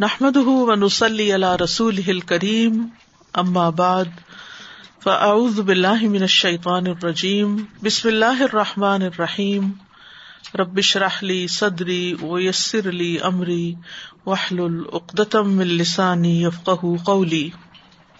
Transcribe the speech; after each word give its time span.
نحمد 0.00 0.36
ونسلی 0.36 1.34
علی 1.34 1.46
رسول 1.60 2.20
کریم 2.20 2.88
بعد 3.76 4.04
فاعوذ 5.02 5.60
باللہ 5.60 6.02
من 6.02 6.20
الشیطان 6.20 6.86
الرجیم 6.86 7.56
بسم 7.82 8.08
اللہ 8.08 8.42
الرحمٰن 8.42 9.02
الرحیم 9.02 9.70
ربش 10.54 10.96
رحلی 10.96 11.46
صدری 11.46 12.14
ویسر 12.22 12.88
علی 12.88 13.18
عمری 13.18 13.74
وحل 14.26 14.60
العقدم 14.60 15.58
السانی 15.58 16.42
یفق 16.42 16.84
قولی 17.04 17.50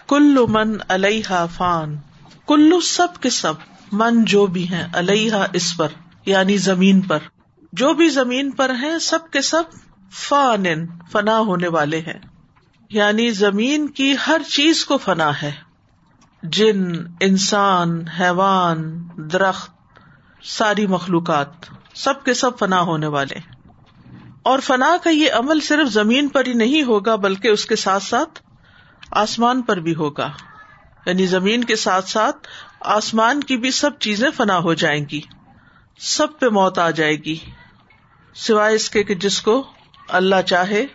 کل 0.07 0.37
من 0.49 0.77
علیہ 0.87 1.45
فان. 1.57 1.95
کلو 2.47 2.81
سب 2.81 3.21
کے 3.21 3.29
سب، 3.29 3.53
من 3.91 4.25
جو 4.25 4.45
بھی 4.45 4.69
ہیں 4.69 4.87
علیہ 4.93 5.33
اس 5.53 5.77
پر 5.77 5.87
یعنی 6.25 6.57
زمین 6.57 7.01
پر. 7.01 7.19
جو 7.73 7.93
بھی 7.93 8.09
زمین 8.09 8.51
پر 8.51 8.69
ہیں، 8.69 8.99
سب 8.99 9.29
کے 9.31 9.41
سب 9.41 9.63
فان 10.11 10.63
فنا 11.11 11.39
ہونے 11.39 11.67
والے 11.67 11.99
ہیں۔ 11.99 12.19
یعنی 12.89 13.31
زمین 13.31 13.87
کی 13.87 14.15
ہر 14.27 14.41
چیز 14.51 14.85
کو 14.85 14.97
فنا 14.97 15.41
ہے۔ 15.41 15.51
جن، 16.43 16.91
انسان، 17.19 18.07
حیوان، 18.07 19.07
درخت، 19.17 19.71
ساری 20.43 20.87
مخلوقات، 20.87 21.47
سب 21.95 22.23
کے 22.23 22.33
سب 22.33 22.59
فنا 22.59 22.81
ہونے 22.81 23.07
والے 23.07 23.35
اور 24.43 24.59
فنا 24.59 24.95
کا 25.03 25.09
یہ 25.09 25.31
عمل 25.31 25.59
صرف 25.59 25.87
زمین 25.87 26.27
پر 26.27 26.45
ہی 26.45 26.53
نہیں 26.53 26.83
ہوگا، 26.83 27.15
بلکہ 27.15 27.47
اس 27.47 27.65
کے 27.65 27.75
ساتھ 27.75 28.03
ساتھ 28.03 28.41
آسمان 29.11 29.61
پر 29.61 29.77
بھی 29.77 29.95
ہوگا۔ 29.95 30.31
یعنی 31.05 31.25
زمین 31.25 31.63
کے 31.63 31.75
ساتھ 31.75 32.09
ساتھ 32.09 32.47
آسمان 32.81 33.43
کی 33.43 33.57
بھی 33.57 33.71
سب 33.71 33.99
چیزیں 33.99 34.29
فنا 34.37 34.57
ہو 34.57 34.73
جائیں 34.73 35.05
گی۔ 35.11 35.21
سب 35.99 36.39
پہ 36.39 36.45
موت 36.45 36.79
آ 36.79 36.89
جائے 36.89 37.15
گی۔ 37.15 37.35
سوائے 38.35 38.75
اس 38.75 38.89
کے 38.89 39.03
کہ 39.03 39.15
جس 39.15 39.41
کو 39.41 39.67
اللہ 40.09 40.41
چاہے، 40.45 40.85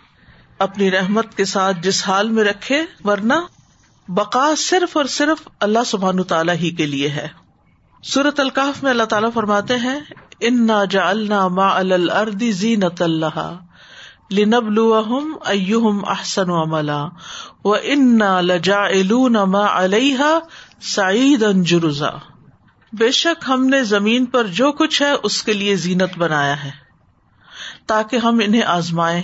اپنی 0.58 0.90
رحمت 0.90 1.34
کے 1.36 1.44
ساتھ 1.44 1.76
جس 1.82 2.08
حال 2.08 2.30
میں 2.30 2.44
رکھے، 2.44 2.84
ورنہ 3.04 3.34
بقا 4.08 4.54
صرف 4.58 4.96
اور 4.96 5.04
صرف 5.04 5.48
اللہ 5.60 5.84
سبحان 5.86 6.22
تعالیٰ 6.22 6.54
ہی 6.54 6.70
کے 6.70 6.86
لیے 6.86 7.08
ہے۔ 7.08 7.28
سورت 8.02 8.40
القاف 8.40 8.82
میں 8.82 8.90
اللہ 8.90 9.02
تعالیٰ 9.02 9.30
فرماتے 9.34 9.76
ہیں 9.76 10.00
ان 10.40 10.66
نا 10.66 10.84
جا 10.84 11.08
اللہ 11.08 11.48
ما 11.48 11.78
الردی 11.78 12.52
زی 12.52 12.76
نت 12.76 13.02
اللہ 13.02 13.60
لنب 14.30 14.80
ائم 15.44 16.04
احسن 16.04 16.50
و 16.50 16.66
ملا 16.66 17.04
و 17.64 17.74
ان 17.82 18.18
لجا 18.40 19.44
ما 19.44 19.84
علیہ 19.84 20.38
سعید 20.82 21.42
انجرزا 21.42 22.10
بے 22.92 23.10
شک 23.10 23.44
ہم 23.48 23.66
نے 23.66 23.84
زمین 23.84 24.24
پر 24.24 24.46
جو 24.46 24.72
کچھ 24.72 25.02
ہے، 25.02 25.10
اس 25.22 25.42
کے 25.42 25.52
لیے 25.52 25.76
زینت 25.76 26.18
بنایا 26.18 26.64
ہے۔ 26.64 26.81
تاکہ 27.86 28.16
ہم 28.16 28.40
انہیں 28.42 28.62
آزمائے 28.62 29.22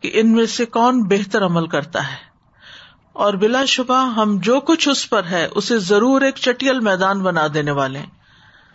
کہ 0.00 0.10
ان 0.14 0.32
میں 0.32 0.46
سے 0.46 0.64
کون 0.64 1.02
بہتر 1.02 1.44
عمل 1.44 1.66
کرتا 1.66 2.00
ہے۔ 2.00 2.32
اور 3.12 3.34
بلا 3.34 3.64
شبہ 3.64 4.12
ہم 4.14 4.38
جو 4.42 4.60
کچھ 4.60 4.88
اس 4.88 5.10
پر 5.10 5.24
ہے، 5.24 5.48
اسے 5.50 5.78
ضرور 5.78 6.20
ایک 6.20 6.34
چٹیل 6.34 6.80
میدان 6.80 7.22
بنا 7.22 7.46
دینے 7.54 7.70
والے 7.70 7.98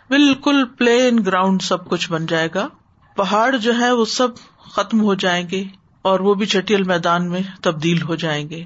بالکل 0.08 0.64
پلین 0.64 1.18
گراؤنڈ 1.26 1.62
سب 1.62 1.88
کچھ 1.88 2.12
بن 2.12 2.26
جائے 2.26 2.48
گا۔ 2.54 2.68
پہاڑ 3.16 3.56
جو 3.56 3.78
ہے 3.78 3.92
وہ 3.92 4.04
سب 4.04 4.28
ختم 4.70 5.00
ہو 5.00 5.14
جائیں 5.14 5.48
گے 5.50 5.64
اور 6.02 6.20
وہ 6.20 6.34
بھی 6.34 6.46
چٹیل 6.46 6.82
میدان 6.82 7.30
میں 7.30 7.40
تبدیل 7.62 8.02
ہو 8.02 8.14
جائیں 8.14 8.50
گے۔ 8.50 8.64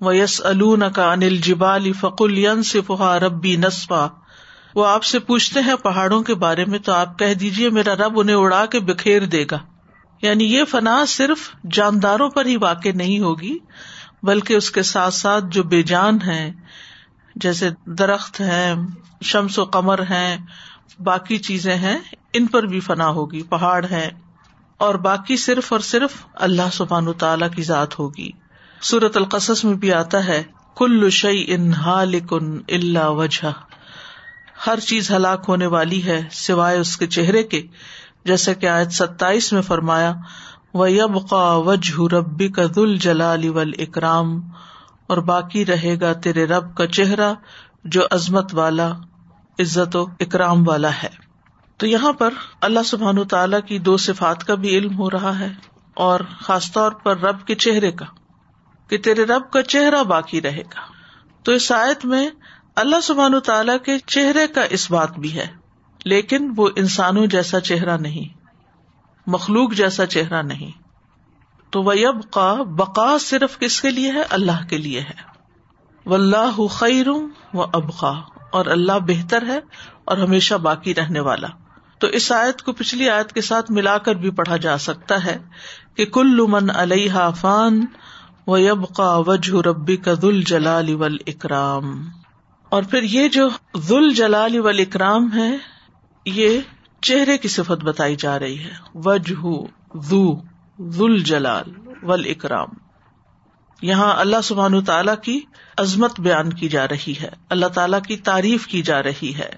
وہ 0.00 0.16
یس 0.16 0.42
کا 0.94 1.12
انل 1.12 1.36
جبالی 1.36 1.92
فکل 1.92 2.38
ین 2.38 2.62
فہا 2.62 3.18
ربی 3.20 3.56
نسفا 3.56 4.06
وہ 4.74 4.86
آپ 4.86 5.04
سے 5.04 5.18
پوچھتے 5.18 5.60
ہیں 5.60 5.74
پہاڑوں 5.74 6.22
کے 6.22 6.34
بارے 6.34 6.64
میں، 6.64 6.78
تو 6.78 6.92
آپ 6.92 7.18
کہہ 7.18 7.34
دیجیے 7.34 7.70
میرا 7.70 7.94
رب 7.94 8.20
انہیں 8.20 8.36
اڑا 8.36 8.66
کے 8.66 8.80
بکھیر 8.80 9.24
دے 9.24 9.44
گا۔ 9.50 9.58
یعنی 10.22 10.44
یہ 10.44 10.64
فنا 10.64 11.04
صرف 11.08 11.38
جانداروں 11.72 12.30
پر 12.30 12.46
ہی 12.46 12.56
واقع 12.56 12.88
نہیں 12.94 13.18
ہوگی، 13.18 13.58
بلکہ 14.22 14.54
اس 14.54 14.70
کے 14.70 14.82
ساتھ 14.82 15.14
ساتھ 15.14 15.44
جو 15.50 15.62
بے 15.62 15.82
جان 15.82 16.22
ہے 16.22 16.52
جیسے 17.36 17.68
درخت 17.86 18.40
ہے 18.40 18.74
شمس 19.22 19.58
و 19.58 19.64
قمر 19.64 20.02
ہے 20.10 20.36
باقی 20.98 21.38
چیزیں 21.38 21.76
ہیں، 21.76 21.98
ان 22.32 22.46
پر 22.46 22.62
بھی 22.62 22.80
فنا 22.80 23.08
ہوگی، 23.08 23.42
پہاڑ 23.42 23.86
ہے 23.90 24.10
اور 24.76 24.94
باقی 24.94 25.36
صرف 25.36 25.72
اور 25.72 25.80
صرف 25.80 26.10
اللہ 26.34 26.70
سبحان 26.72 27.08
و 27.08 27.12
تعالی 27.12 27.46
کی 27.56 27.62
ذات 27.62 27.98
ہوگی۔ 27.98 28.30
سورت 28.80 29.16
القصص 29.16 29.64
میں 29.64 29.74
بھی 29.74 29.92
آتا 29.92 30.24
ہے، 30.24 30.42
کل 30.76 31.10
شعی 31.10 31.44
ان 31.48 31.72
ہالکن 31.72 32.60
اللہ 32.68 33.08
وجہ 33.08 33.50
ہر 34.66 34.80
چیز 34.80 35.10
ہلاک 35.10 35.44
ہونے 35.48 35.66
والی 35.66 36.04
ہے، 36.04 36.22
سوائے 36.30 36.78
اس 36.78 36.96
کے 36.96 37.06
چہرے 37.06 37.42
کے۔ 37.42 37.66
جیسے 38.24 38.54
کہ 38.54 38.66
آیت 38.66 38.92
ستائیس 38.92 39.52
میں 39.52 39.62
فرمایا 39.62 40.12
و 40.74 40.86
یب 40.88 41.28
قا 41.28 41.52
وجہ 41.56 42.14
ربی 42.14 42.48
کا 42.48 42.62
دل 42.76 42.96
جلال 42.96 43.48
ول 43.48 43.72
اکرام 43.78 44.40
اور 45.06 45.18
باقی 45.18 45.66
رہے 45.66 46.00
گا 46.00 46.12
تیرے 46.12 46.46
رب 46.46 46.76
کا 46.76 46.86
چہرہ 46.86 47.32
جو 47.84 48.02
عظمت 48.10 48.54
والا، 48.54 48.90
عزت 49.58 49.96
و 49.96 50.04
اکرام 50.20 50.68
والا 50.68 50.90
ہے۔ 51.02 51.08
تو 51.76 51.86
یہاں 51.86 52.12
پر 52.12 52.34
اللہ 52.60 52.82
سبحان 52.84 53.22
تعالی 53.28 53.56
کی 53.66 53.78
دو 53.78 53.96
صفات 53.96 54.44
کا 54.44 54.54
بھی 54.54 54.76
علم 54.78 54.98
ہو 54.98 55.10
رہا 55.10 55.38
ہے، 55.38 55.52
اور 55.94 56.20
خاص 56.40 56.72
طور 56.72 56.92
پر 56.92 57.18
رب 57.18 57.46
کے 57.46 57.54
چہرے 57.54 57.92
کا، 57.92 58.06
کہ 58.90 58.98
تیرے 58.98 59.24
رب 59.24 59.50
کا 59.50 59.62
چہرہ 59.62 60.02
باقی 60.02 60.40
رہے 60.40 60.62
گا۔ 60.62 60.80
تو 61.42 61.52
اس 61.52 61.72
آیت 61.72 62.04
میں 62.04 62.28
اللہ 62.76 63.00
سبحان 63.02 63.40
تعالیٰ 63.40 63.76
کے 63.84 63.98
چہرے 63.98 64.46
کا 64.46 64.60
اس 64.70 64.90
بات 64.90 65.18
بھی 65.18 65.34
ہے۔ 65.34 65.46
لیکن 66.04 66.52
وہ 66.56 66.68
انسانوں 66.76 67.26
جیسا 67.26 67.60
چہرہ 67.60 67.96
نہیں، 67.98 68.40
مخلوق 69.26 69.72
جیسا 69.74 70.06
چہرہ 70.06 70.42
نہیں۔ 70.42 70.70
تو 71.70 71.82
وہ 71.82 71.92
اب 71.92 72.30
کا 72.30 72.62
بقا 72.62 73.18
صرف 73.18 73.58
کس 73.58 73.80
کے 73.80 73.90
لیے 73.90 74.12
ہے؟ 74.12 74.22
اللہ 74.30 74.68
کے 74.68 74.78
لیے 74.78 75.00
ہے۔ 75.00 75.30
و 76.06 76.14
اللہ 76.14 76.66
خیر 76.66 77.08
و 77.08 77.62
ابقا 77.62 78.12
اور 78.52 78.66
اللہ 78.66 78.98
بہتر 79.06 79.46
ہے 79.46 79.60
اور 80.04 80.16
ہمیشہ 80.16 80.54
باقی 80.54 80.94
رہنے 80.94 81.20
والا۔ 81.20 81.48
تو 81.98 82.06
اس 82.06 82.32
آیت 82.32 82.62
کو 82.62 82.72
پچھلی 82.72 83.10
آیت 83.10 83.32
کے 83.32 83.40
ساتھ 83.40 83.70
ملا 83.70 83.98
کر 83.98 84.14
بھی 84.14 84.30
پڑھا 84.30 84.56
جا 84.56 84.78
سکتا 84.78 85.24
ہے 85.24 85.38
کہ 85.94 86.04
کل 86.04 86.46
من 86.48 86.70
علیہ 86.76 87.28
فان 87.36 87.86
و 88.46 88.58
یب 88.58 88.94
کا 88.94 89.16
وجہ 89.16 89.68
ربی 89.68 89.96
کا 89.96 90.12
دل 90.22 90.42
جلال 90.42 90.96
اکرام 91.26 92.08
اور 92.68 92.82
پھر 92.82 93.02
یہ 93.02 93.28
جو 93.28 93.48
ذل 93.76 94.14
جلال 94.14 94.56
اکرام 94.78 95.32
ہے 95.34 95.79
یہ 96.24 96.60
چہرے 97.02 97.38
کی 97.38 97.48
صفت 97.48 97.84
بتائی 97.84 98.16
جا 98.16 98.38
رہی 98.38 98.64
ہے۔ 98.64 98.70
وجہ 98.94 99.46
ذل 100.90 101.22
جلال 101.22 101.64
ول 102.02 102.26
اکرام 102.30 102.68
یہاں 103.82 104.14
اللہ 104.16 104.36
سبحان 104.44 104.84
تعالی 104.84 105.12
کی 105.22 105.40
عظمت 105.76 106.20
بیان 106.20 106.52
کی 106.52 106.68
جا 106.68 106.88
رہی 106.88 107.14
ہے۔ 107.22 107.28
اللہ 107.50 107.66
تعالیٰ 107.66 108.02
کی 108.02 108.16
تعریف 108.16 108.66
کی 108.66 108.82
جا 108.82 109.02
رہی 109.02 109.34
ہے۔ 109.34 109.50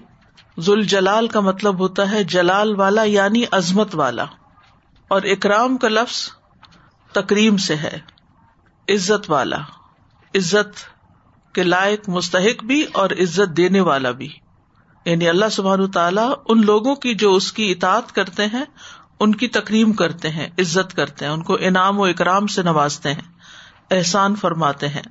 ذل 0.59 0.81
جلال 0.81 1.27
کا 1.27 1.39
مطلب 1.39 1.79
ہوتا 1.79 2.11
ہے 2.11 2.23
جلال 2.23 2.75
والا 2.75 3.03
یعنی 3.03 3.43
عظمت 3.51 3.95
والا۔ 3.95 4.25
اور 5.07 5.21
اکرام 5.21 5.77
کا 5.77 5.87
لفظ 5.89 6.29
تکریم 7.11 7.57
سے 7.57 7.75
ہے، 7.75 7.99
عزت 8.89 9.31
والا۔ 9.31 9.57
عزت 10.35 10.79
کے 11.55 11.63
لائق، 11.63 12.09
مستحق 12.09 12.63
بھی 12.63 12.85
اور 12.93 13.09
عزت 13.09 13.57
دینے 13.57 13.81
والا 13.81 14.11
بھی۔ 14.11 14.33
یعنی 15.05 15.29
اللہ 15.29 15.49
سبحان 15.51 15.91
تعالیٰ 15.91 16.33
ان 16.45 16.65
لوگوں 16.65 16.95
کی 16.95 17.15
جو 17.15 17.35
اس 17.35 17.53
کی 17.53 17.71
اطاعت 17.71 18.11
کرتے 18.11 18.45
ہیں، 18.45 18.63
ان 19.19 19.35
کی 19.35 19.47
تکریم 19.47 19.93
کرتے 19.93 20.29
ہیں، 20.29 20.47
عزت 20.59 20.95
کرتے 20.95 21.25
ہیں، 21.25 21.31
ان 21.31 21.43
کو 21.43 21.57
انعام 21.59 21.99
و 21.99 22.03
اکرام 22.03 22.47
سے 22.47 22.61
نوازتے 22.61 23.13
ہیں، 23.13 23.33
احسان 23.91 24.35
فرماتے 24.35 24.87
ہیں۔ 24.87 25.01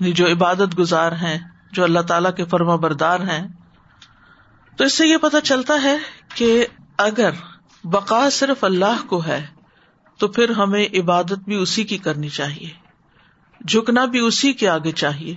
یعنی 0.00 0.12
جو 0.12 0.26
عبادت 0.26 0.78
گزار 0.78 1.12
ہیں، 1.12 1.38
جو 1.72 1.84
اللہ 1.84 2.00
تعالیٰ 2.00 2.34
کے 2.34 2.44
فرما 2.44 2.76
بردار 2.76 3.20
ہیں۔ 3.20 3.48
تو 4.76 4.84
اس 4.84 4.94
سے 4.94 5.06
یہ 5.06 5.16
پتا 5.16 5.40
چلتا 5.40 5.82
ہے 5.82 5.96
کہ 6.34 6.66
اگر 6.98 7.30
بقا 7.84 8.30
صرف 8.30 8.64
اللہ 8.64 9.06
کو 9.06 9.24
ہے، 9.26 9.46
تو 10.18 10.28
پھر 10.28 10.50
ہمیں 10.50 10.86
عبادت 11.00 11.38
بھی 11.44 11.56
اسی 11.56 11.84
کی 11.84 11.98
کرنی 11.98 12.28
چاہیے۔ 12.28 12.70
جھکنا 13.68 14.04
بھی 14.04 14.18
اسی 14.18 14.52
کے 14.52 14.68
آگے 14.68 14.92
چاہیے۔ 14.92 15.36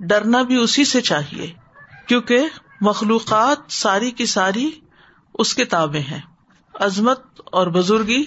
ڈرنا 0.00 0.42
بھی 0.42 0.56
اسی 0.56 0.84
سے 0.84 1.00
چاہیے۔ 1.00 1.52
کیونکہ 2.06 2.40
مخلوقات 2.80 3.72
ساری 3.72 4.10
کی 4.10 4.26
ساری 4.26 4.70
اس 5.34 5.54
کے 5.54 5.64
تابے 5.64 6.00
ہیں۔ 6.00 6.20
عظمت 6.74 7.20
اور 7.44 7.66
بزرگی 7.66 8.24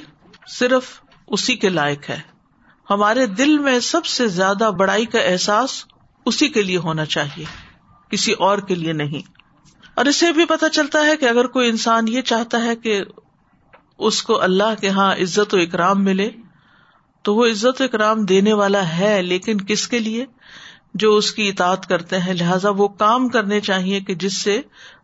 صرف 0.48 1.02
اسی 1.28 1.56
کے 1.56 1.70
لائق 1.70 2.10
ہے۔ 2.10 2.20
ہمارے 2.90 3.26
دل 3.26 3.58
میں 3.58 3.80
سب 3.80 4.06
سے 4.06 4.28
زیادہ 4.28 4.72
بڑائی 4.80 5.06
کا 5.06 5.20
احساس 5.20 5.86
اسی 6.26 6.50
کے 6.50 6.62
لیے 6.62 6.78
ہونا 6.78 7.06
چاہیے، 7.06 7.46
کسی 8.12 8.32
اور 8.32 8.58
کے 8.58 8.76
لیے 8.76 8.94
نہیں۔ 8.94 9.32
اور 9.96 10.06
اسے 10.06 10.32
بھی 10.32 10.46
پتا 10.46 10.70
چلتا 10.70 11.06
ہے 11.06 11.18
کہ 11.18 11.26
اگر 11.26 11.48
کوئی 11.48 11.70
انسان 11.70 12.08
یہ 12.08 12.22
چاہتا 12.22 12.64
ہے 12.64 12.76
کہ 12.76 13.02
اس 13.98 14.24
کو 14.24 14.42
اللہ 14.42 14.82
کے 14.82 14.88
یہاں 14.88 15.16
عزت 15.16 15.54
و 15.54 15.58
اکرام 15.58 16.04
ملے، 16.04 16.30
تو 17.22 17.36
وہ 17.36 17.46
عزت 17.46 17.82
و 17.82 17.84
اکرام 17.84 18.26
دینے 18.26 18.54
والا 18.54 18.98
ہے، 18.98 19.22
لیکن 19.22 19.62
کس 19.62 19.88
کے 19.88 20.00
لیے؟ 20.00 20.26
جو 20.94 21.16
اس 21.16 21.32
کی 21.32 21.50
اطاعت 21.50 21.88
کرتے 21.88 22.20
ہیں، 22.20 22.34
لہٰذا 22.34 22.70
وہ 22.70 22.88
کام 22.88 23.28
کرنے 23.30 23.60
چاہیے 23.60 24.00
کہ 24.00 24.16
جس 24.16 24.42
سے 24.42 24.62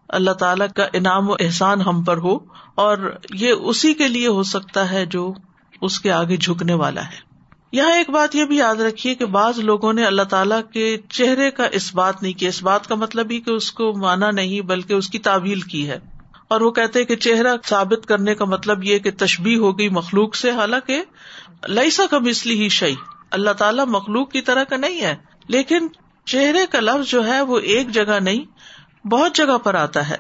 اللہ 0.10 0.32
تعالی 0.32 0.64
کا 0.76 0.88
انعام 0.94 1.30
و 1.30 1.34
احسان 1.34 1.82
ہم 1.82 2.04
پر 2.04 2.18
ہو، 2.18 2.38
اور 2.76 3.18
یہ 3.34 3.52
اسی 3.52 3.94
کے 3.94 4.08
لیے 4.08 4.28
ہو 4.28 4.44
سکتا 4.44 4.92
ہے 4.92 5.06
جو 5.06 5.34
اس 5.82 6.00
کے 6.00 6.12
آگے 6.12 6.38
جھکنے 6.38 6.74
والا 6.74 7.02
ہے۔ 7.02 7.26
یہاں 7.72 7.92
ایک 7.92 8.10
بات 8.10 8.36
یہ 8.36 8.46
بھی 8.46 8.58
یاد 8.58 8.76
رکھیے 8.76 9.16
کہ 9.16 9.26
بعض 9.26 9.60
لوگوں 9.60 9.94
نے 9.94 10.06
اللہ 10.06 10.22
تعالیٰ 10.22 10.62
کے 10.74 10.98
چہرے 11.10 11.52
کا 11.52 11.68
اس 11.72 11.96
بات 11.96 12.24
نہیں 12.24 12.34
کیا 12.34 12.50
اس 12.50 12.64
بات 12.64 12.88
کا 12.88 12.96
مطلب 12.96 13.32
ہی 13.32 13.40
کہ 13.40 13.50
اس 13.50 13.72
کو 13.72 13.94
مانا 13.94 14.32
نہیں، 14.32 14.62
بلکہ 14.62 14.94
اس 14.94 15.10
کی 15.10 15.20
تعویل 15.20 15.62
کی 15.62 15.90
ہے۔ 15.90 16.00
اور 16.48 16.62
وہ 16.62 16.72
کہتے 16.72 17.06
کہ 17.06 17.16
چہرہ 17.16 17.56
ثابت 17.66 18.06
کرنے 18.08 18.36
کا 18.36 18.46
مطلب 18.46 18.84
یہ 18.84 19.00
کہ 19.00 19.12
تشبیح 19.18 19.58
ہو 19.58 19.80
گئی 19.80 19.90
مخلوق 19.90 20.36
سے، 20.36 20.52
حالانکہ 20.52 21.04
لئیسا 21.68 22.04
کا 22.12 22.20
مسلی 22.20 22.64
ہی 22.64 22.70
شعی 22.70 22.96
اللہ 23.32 23.52
تعالیٰ 23.52 23.86
مخلوق 23.86 24.32
کی 24.32 24.42
طرح 24.42 24.64
کا 24.64 24.78
نہیں 24.78 25.02
ہے۔ 25.02 25.16
لیکن 25.48 25.88
چہرے 26.26 26.66
کا 26.72 26.80
لفظ 26.80 27.10
جو 27.10 27.28
ہے 27.28 27.42
وہ 27.42 27.60
ایک 27.60 27.90
جگہ 27.90 28.20
نہیں، 28.20 28.46
بہت 29.08 29.36
جگہ 29.36 29.58
پر 29.58 29.74
آتا 29.74 30.10
ہے۔ 30.10 30.16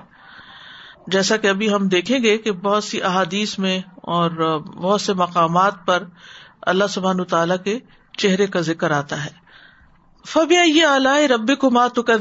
جیسا 1.08 1.38
کہ 1.38 1.48
ابھی 1.48 1.74
ہم 1.74 1.88
دیکھیں 1.88 2.20
گے 2.24 2.38
کہ 2.38 2.52
بہت 2.52 2.84
سی 2.84 3.02
احادیث 3.02 3.60
میں 3.60 3.80
اور 3.96 4.60
بہت 4.60 5.02
سے 5.02 5.14
مقامات 5.14 5.86
پر 5.86 6.04
اللہ 6.62 6.84
سبحان 6.90 7.24
تعالیٰ 7.24 7.58
کے 7.64 7.80
چہرے 8.18 8.48
کا 8.48 8.60
ذکر 8.60 8.92
آتا 8.92 9.26
ہے۔ 9.26 9.46
فبیا 10.28 10.62
یہ 10.62 10.86
آلائے 10.86 11.28
رب 11.28 11.58
کو 11.60 11.72
مات 11.72 12.00
کر 12.08 12.18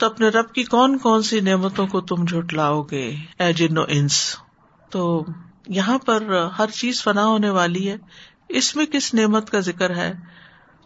تو 0.00 0.06
اپنے 0.06 0.28
رب 0.28 0.52
کی 0.52 0.62
کون 0.62 0.98
کون 0.98 1.22
سی 1.22 1.40
نعمتوں 1.40 1.86
کو 1.86 2.00
تم 2.00 2.24
جھٹ 2.24 2.54
لاؤ 2.54 2.82
گے 2.82 3.16
اے 3.38 3.52
جنو 3.52 3.82
انس، 3.88 4.36
تو 4.90 5.24
یہاں 5.68 5.98
پر 5.98 6.46
ہر 6.58 6.70
چیز 6.74 7.02
فنا 7.02 7.26
ہونے 7.26 7.50
والی 7.50 7.90
ہے۔ 7.90 7.96
اس 8.48 8.76
میں 8.76 8.86
کس 8.86 9.14
نعمت 9.14 9.50
کا 9.50 9.60
ذکر 9.60 9.96
ہے؟ 9.96 10.12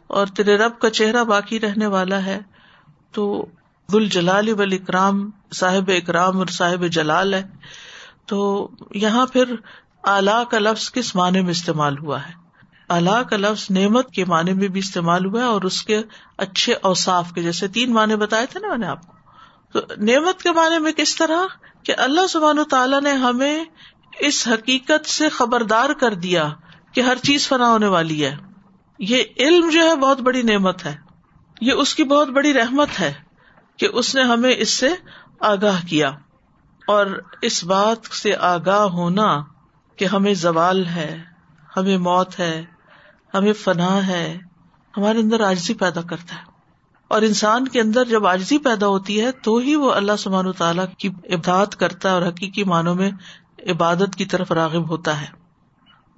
اور 0.08 0.26
تیرے 0.26 0.56
رب 0.56 0.78
کا 0.78 0.90
چہرہ 0.90 1.25
باقی 1.25 1.60
رہنے 1.60 1.87
والا 1.87 2.25
ہے، 2.25 2.40
تو 3.12 3.46
گل 3.94 4.08
جلال 4.08 4.49
ولی 4.49 4.76
اکرام 4.76 5.31
صاحب 5.55 5.90
اکرام 5.96 6.38
اور 6.38 6.46
صاحب 6.46 6.87
جلال 6.87 7.34
ہے۔ 7.34 7.43
تو 8.26 8.70
یہاں 8.94 9.26
پھر 9.26 9.44
اعلی 10.05 10.44
کا 10.50 10.58
لفظ 10.58 10.93
کس 10.93 11.16
معنی 11.16 11.40
میں 11.40 11.50
استعمال 11.50 11.99
ہوا 11.99 12.22
ہے؟ 12.22 12.32
اللہ 12.88 13.22
کا 13.22 13.37
لفظ 13.37 13.66
نعمت 13.70 14.10
کے 14.10 14.25
معنی 14.25 14.52
میں 14.52 14.69
بھی 14.69 14.78
استعمال 14.78 15.26
ہوا 15.26 15.40
ہے 15.40 15.44
اور 15.44 15.62
اس 15.62 15.82
کے 15.82 16.02
اچھے 16.37 16.75
اوساف 16.82 17.32
کے، 17.32 17.43
جیسے 17.43 17.69
تین 17.69 17.93
معنی 17.93 18.16
بتائے 18.16 18.46
تھے 18.46 18.60
نا 18.60 18.69
میں 18.69 18.78
نے 18.78 18.87
آپ 18.87 19.06
کو۔ 19.06 19.12
تو 19.72 19.94
نعمت 20.05 20.43
کے 20.43 20.52
معنی 20.52 20.78
میں 20.78 20.93
کس 20.93 21.16
طرح؟ 21.16 21.43
کہ 21.82 21.94
اللہ 21.99 22.26
سبحان 22.26 22.58
تعالیٰ 22.70 23.02
نے 23.02 23.12
ہمیں 23.12 23.64
اس 24.19 24.49
حقیقت 24.49 25.06
سے 25.06 25.28
خبردار 25.28 25.90
کر 25.90 26.14
دیا 26.14 26.49
کہ 26.93 27.00
ہر 27.00 27.16
چیز 27.16 27.49
فنا 27.49 27.69
ہونے 27.69 27.87
والی 27.87 28.25
ہے۔ 28.25 28.37
یہ 28.99 29.25
علم 29.37 29.71
جو 29.71 29.81
ہے 29.81 29.97
بہت 29.97 30.21
بڑی 30.21 30.43
نعمت 30.43 30.87
ہے۔ 30.87 30.97
یہ 31.61 31.73
اس 31.73 31.95
کی 31.95 32.05
بہت 32.05 32.29
بڑی 32.29 32.55
رحمت 32.55 33.00
ہے 33.00 33.12
کہ 33.77 33.89
اس 33.93 34.15
نے 34.15 34.23
ہمیں 34.23 34.55
اس 34.59 34.71
سے 34.71 34.89
آگاہ 35.41 35.87
کیا۔ 35.89 36.09
اور 36.87 37.06
اس 37.43 37.65
بات 37.65 38.15
سے 38.15 38.37
آگاہ 38.41 38.81
ہونا 38.81 39.45
کہ 39.97 40.05
ہمیں 40.05 40.35
زوال 40.35 40.87
ہے، 40.87 41.23
ہمیں 41.77 41.99
موت 41.99 42.39
ہے، 42.39 42.65
ہمیں 43.35 43.53
فنا 43.53 44.06
ہے، 44.06 44.39
ہمارے 44.97 45.19
اندر 45.19 45.41
آجزی 45.41 45.75
پیدا 45.75 46.03
کرتا 46.03 46.35
ہے۔ 46.35 46.43
اور 47.09 47.23
انسان 47.23 47.69
کے 47.69 47.81
اندر 47.81 48.05
جب 48.05 48.27
آجزی 48.27 48.59
پیدا 48.59 48.87
ہوتی 48.87 49.25
ہے 49.25 49.33
تو 49.33 49.56
ہی 49.56 49.75
وہ 49.75 49.93
اللہ 49.93 50.17
سمان 50.19 50.53
تعالیٰ 50.53 50.85
کی 50.99 51.09
عبادت 51.09 51.77
کرتا 51.77 52.09
ہے 52.09 52.15
اور 52.15 52.23
حقیقی 52.23 52.65
معنوں 52.65 52.94
میں 52.94 53.11
عبادت 53.71 54.17
کی 54.17 54.25
طرف 54.25 54.53
راغب 54.53 54.89
ہوتا 54.89 55.21
ہے۔ 55.21 55.48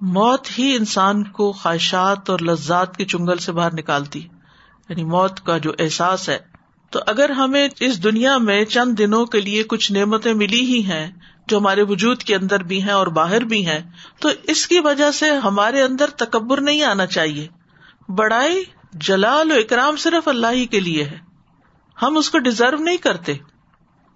موت 0.01 0.59
ہی 0.59 0.77
انسان 0.77 1.25
کو 1.25 1.53
خواہشات 1.53 2.31
اور 2.31 2.39
لذات 2.39 2.97
کے 2.97 3.05
چنگل 3.05 3.37
سے 3.37 3.53
باہر 3.53 3.75
نکالتی 3.75 4.29
یعنی 4.89 5.05
موت 5.05 5.41
کا 5.41 5.59
جو 5.59 5.73
احساس 5.79 6.29
ہے۔ 6.29 6.39
تو 6.91 7.01
اگر 7.07 7.31
ہمیں 7.31 7.69
اس 7.81 8.05
دنیا 8.05 8.39
میں 8.39 8.65
چند 8.65 8.99
دنوں 8.99 9.27
کے 9.27 9.41
لیے 9.41 9.63
کچھ 9.63 9.93
نعمتیں 9.93 10.35
ملی 10.35 10.61
ہی 10.61 10.83
ہیں 10.83 11.11
جو 11.49 11.59
ہمارے 11.59 11.83
وجود 11.83 12.23
کے 12.23 12.35
اندر 12.35 12.63
بھی 12.63 12.83
ہیں 12.83 12.91
اور 12.91 13.07
باہر 13.07 13.45
بھی 13.45 13.67
ہیں، 13.67 13.79
تو 14.21 14.29
اس 14.43 14.67
کی 14.67 14.81
وجہ 14.81 15.11
سے 15.11 15.31
ہمارے 15.31 15.83
اندر 15.83 16.11
تکبر 16.11 16.61
نہیں 16.61 16.83
آنا 16.83 17.07
چاہیے۔ 17.07 17.49
بڑائی، 18.09 18.65
جلال 18.93 19.53
و 19.53 19.55
اکرام 19.55 19.97
صرف 19.97 20.29
اللہ 20.29 20.47
ہی 20.53 20.67
کے 20.67 20.81
لیے 20.81 21.05
ہے۔ 21.05 21.19
ہم 22.03 22.17
اس 22.17 22.31
کو 22.31 22.39
ڈیزرو 22.39 22.77
نہیں 22.77 22.97
کرتے۔ 22.97 23.33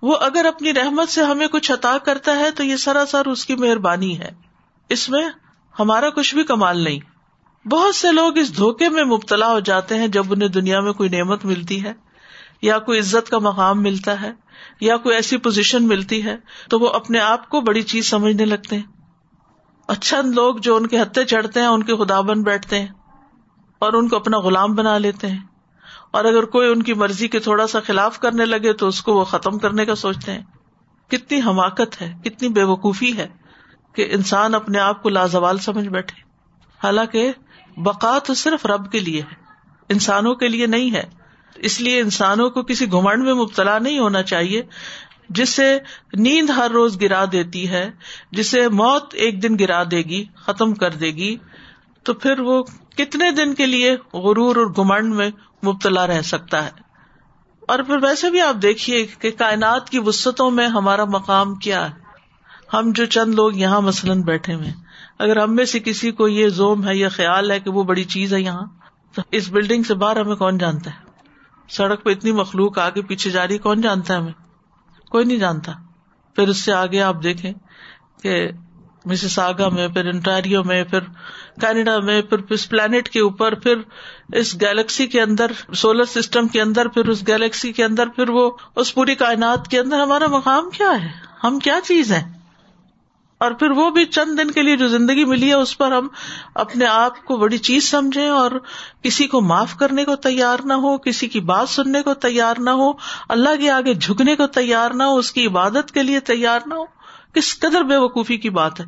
وہ 0.02 0.16
اگر 0.20 0.44
اپنی 0.44 0.74
رحمت 0.74 1.08
سے 1.08 1.22
ہمیں 1.22 1.46
کچھ 1.46 1.72
عطا 1.72 1.98
کرتا 1.98 2.36
ہے 2.36 2.50
تو 2.50 2.64
یہ 2.64 2.76
سراسر 2.76 3.26
اس 3.26 3.46
کی 3.46 3.54
مہربانی 3.54 4.18
ہے۔ 4.18 4.30
اس 4.88 5.10
میں 5.10 5.28
ہمارا 5.78 6.10
کچھ 6.10 6.34
بھی 6.34 6.44
کمال 6.44 6.80
نہیں۔ 6.80 7.00
بہت 7.68 7.94
سے 7.94 8.12
لوگ 8.12 8.38
اس 8.38 8.56
دھوکے 8.56 8.88
میں 8.88 9.04
مبتلا 9.04 9.52
ہو 9.52 9.60
جاتے 9.60 9.98
ہیں 9.98 10.08
جب 10.08 10.24
انہیں 10.30 10.48
دنیا 10.48 10.80
میں 10.80 10.92
کوئی 10.92 11.08
نعمت 11.08 11.44
ملتی 11.44 11.84
ہے، 11.84 11.92
یا 12.62 12.78
کوئی 12.78 12.98
عزت 12.98 13.30
کا 13.30 13.38
مقام 13.38 13.82
ملتا 13.82 14.20
ہے، 14.20 14.32
یا 14.80 14.96
کوئی 14.96 15.14
ایسی 15.16 15.36
پوزیشن 15.36 15.88
ملتی 15.88 16.24
ہے، 16.24 16.36
تو 16.70 16.78
وہ 16.78 16.88
اپنے 16.88 17.20
آپ 17.20 17.48
کو 17.48 17.60
بڑی 17.60 17.82
چیز 17.82 18.10
سمجھنے 18.10 18.44
لگتے 18.44 18.76
ہیں۔ 18.76 18.82
اچھا 19.88 20.20
لوگ 20.20 20.56
جو 20.56 20.76
ان 20.76 20.86
کے 20.86 21.02
ہتھے 21.02 21.24
چڑھتے 21.24 21.60
ہیں، 21.60 21.66
ان 21.66 21.82
کے 21.82 21.96
خدا 21.96 22.20
بن 22.20 22.42
بیٹھتے 22.42 22.80
ہیں 22.80 22.88
اور 23.78 23.92
ان 23.92 24.08
کو 24.08 24.16
اپنا 24.16 24.38
غلام 24.38 24.74
بنا 24.74 24.98
لیتے 24.98 25.26
ہیں۔ 25.26 25.40
اور 26.10 26.24
اگر 26.24 26.42
کوئی 26.42 26.68
ان 26.68 26.82
کی 26.82 26.94
مرضی 26.94 27.28
کے 27.28 27.38
تھوڑا 27.38 27.66
سا 27.66 27.80
خلاف 27.80 28.18
کرنے 28.18 28.44
لگے 28.44 28.72
تو 28.72 28.88
اس 28.88 29.02
کو 29.02 29.14
وہ 29.14 29.24
ختم 29.24 29.58
کرنے 29.58 29.84
کا 29.84 29.94
سوچتے 29.94 30.32
ہیں۔ 30.32 30.42
کتنی 31.08 31.40
حماقت 31.40 32.02
ہے، 32.02 32.14
کتنی 32.24 32.48
بے 32.48 32.62
وقوفی 32.62 33.18
ہے۔ 33.18 33.28
کہ 33.94 34.08
انسان 34.10 34.54
اپنے 34.54 34.78
آپ 34.78 35.02
کو 35.02 35.08
لازوال 35.08 35.58
سمجھ 35.58 35.88
بیٹھے۔ 35.88 36.20
حالانکہ 36.84 37.32
بقا 37.76 38.18
تو 38.18 38.34
صرف 38.34 38.66
رب 38.66 38.92
کے 38.92 39.00
لیے 39.00 39.20
ہے، 39.20 39.34
انسانوں 39.88 40.34
کے 40.34 40.48
لیے 40.48 40.66
نہیں 40.66 40.94
ہے۔ 40.94 41.02
اس 41.56 41.80
لیے 41.80 42.00
انسانوں 42.00 42.50
کو 42.50 42.62
کسی 42.62 42.92
گھمنڈ 42.92 43.24
میں 43.24 43.34
مبتلا 43.34 43.78
نہیں 43.78 43.98
ہونا 43.98 44.22
چاہیے 44.22 44.62
جسے 45.28 45.78
نیند 46.12 46.50
ہر 46.50 46.70
روز 46.70 47.00
گرا 47.00 47.24
دیتی 47.32 47.70
ہے 47.70 47.90
جسے 48.32 48.68
موت 48.68 49.14
ایک 49.14 49.42
دن 49.42 49.56
گرا 49.60 49.82
دے 49.90 49.98
گی، 49.98 50.24
ختم 50.36 50.74
کر 50.74 50.90
دے 50.90 51.06
گی۔ 51.06 51.36
تو 52.02 52.14
پھر 52.14 52.40
وہ 52.40 52.62
کتنے 52.96 53.30
دن 53.30 53.54
کے 53.54 53.66
لیے 53.66 53.96
غرور 54.12 54.56
اور 54.56 54.66
گمنڈ 54.78 55.14
میں 55.14 55.30
مبتلا 55.66 56.06
رہ 56.06 56.22
سکتا 56.22 56.64
ہے؟ 56.64 56.70
اور 57.68 57.78
پھر 57.78 57.96
ویسے 58.02 58.30
بھی 58.30 58.40
آپ 58.40 58.62
دیکھیے 58.62 59.06
کہ 59.18 59.30
کائنات 59.30 59.90
کی 59.90 59.98
وسطوں 59.98 60.50
میں 60.50 60.66
ہمارا 60.66 61.04
مقام 61.04 61.54
کیا 61.54 61.90
ہے۔ 61.90 62.03
ہم 62.72 62.92
جو 62.94 63.06
چند 63.06 63.34
لوگ 63.34 63.52
یہاں 63.54 63.80
مثلاً 63.80 64.22
بیٹھے 64.22 64.54
ہوئے 64.54 64.72
اگر 65.18 65.36
ہم 65.36 65.54
میں 65.54 65.64
سے 65.64 65.80
کسی 65.80 66.10
کو 66.10 66.28
یہ 66.28 66.48
زوم 66.48 66.88
ہے 66.88 66.96
یا 66.96 67.08
خیال 67.08 67.50
ہے 67.50 67.60
کہ 67.60 67.70
وہ 67.70 67.82
بڑی 67.82 68.04
چیز 68.04 68.34
ہے 68.34 68.40
یہاں، 68.40 68.66
تو 69.14 69.22
اس 69.30 69.48
بلڈنگ 69.50 69.82
سے 69.82 69.94
باہر 69.94 70.20
ہمیں 70.20 70.36
کون 70.36 70.58
جانتا 70.58 70.90
ہے؟ 70.90 71.04
سڑک 71.68 72.04
پہ 72.04 72.10
اتنی 72.10 72.32
مخلوق 72.32 72.78
آگے 72.78 73.02
پیچھے 73.02 73.30
جا 73.30 73.48
رہی، 73.48 73.58
کون 73.58 73.80
جانتا 73.80 74.14
ہے 74.14 74.18
ہمیں؟ 74.18 74.32
کوئی 75.10 75.24
نہیں 75.24 75.38
جانتا۔ 75.38 75.72
پھر 76.34 76.48
اس 76.48 76.56
سے 76.56 76.72
آگے 76.72 77.00
آپ 77.00 77.22
دیکھیں 77.22 77.52
کہ 78.22 78.48
مسز 79.04 79.38
آگا 79.38 79.68
میں، 79.68 79.88
پھر 79.88 80.06
انٹاریو 80.06 80.64
میں، 80.64 80.84
پھر 80.84 81.00
کینیڈا 81.60 81.98
میں، 81.98 82.22
پھر 82.22 82.38
اس 82.50 82.68
پلانٹ 82.68 83.08
کے 83.08 83.20
اوپر، 83.20 83.54
پھر 83.54 83.74
اس 84.32 84.60
گیلیکسی 84.60 85.06
کے 85.06 85.20
اندر 85.20 85.50
سولر 85.74 86.04
سسٹم 86.04 86.48
کے 86.48 86.60
اندر، 86.60 86.88
پھر 86.88 87.08
اس 87.08 87.26
گیلیکسی 87.26 87.72
کے 87.72 87.84
اندر، 87.84 88.08
پھر 88.08 88.28
وہ 88.28 88.50
اس 88.76 88.94
پوری 88.94 89.14
کائنات 89.14 89.68
کے 89.68 89.78
اندر 89.78 90.00
ہمارا 90.00 90.26
مقام 90.26 90.70
کیا 90.70 90.90
ہے؟ 91.02 91.08
ہم 91.44 91.58
کیا 91.58 91.78
چیز 91.84 92.12
ہے 92.12 92.43
اور 93.44 93.52
پھر 93.52 93.70
وہ 93.70 93.90
بھی 93.90 94.04
چند 94.04 94.38
دن 94.38 94.50
کے 94.50 94.62
لیے 94.62 94.76
جو 94.76 94.88
زندگی 94.88 95.24
ملی 95.24 95.48
ہے، 95.48 95.54
اس 95.54 95.78
پر 95.78 95.92
ہم 95.92 96.08
اپنے 96.54 96.86
آپ 96.86 97.24
کو 97.24 97.36
بڑی 97.36 97.58
چیز 97.58 97.90
سمجھے 97.90 98.28
اور 98.28 98.50
کسی 99.02 99.26
کو 99.26 99.40
معاف 99.40 99.76
کرنے 99.76 100.04
کو 100.04 100.16
تیار 100.16 100.56
نہ 100.64 100.72
ہو، 100.72 100.98
کسی 100.98 101.28
کی 101.28 101.40
بات 101.40 101.68
سننے 101.68 102.02
کو 102.02 102.14
تیار 102.14 102.54
نہ 102.58 102.70
ہو، 102.70 102.92
اللہ 103.28 103.60
کے 103.60 103.70
آگے 103.70 103.94
جھکنے 103.94 104.36
کو 104.36 104.46
تیار 104.46 104.90
نہ 104.90 105.02
ہو، 105.02 105.16
اس 105.16 105.32
کی 105.32 105.46
عبادت 105.46 105.90
کے 105.90 106.02
لیے 106.02 106.20
تیار 106.20 106.60
نہ 106.66 106.74
ہو۔ 106.74 106.84
کس 107.34 107.58
قدر 107.58 107.82
بے 107.82 107.96
وقوفی 107.96 108.36
کی 108.36 108.50
بات 108.50 108.80
ہے۔ 108.80 108.84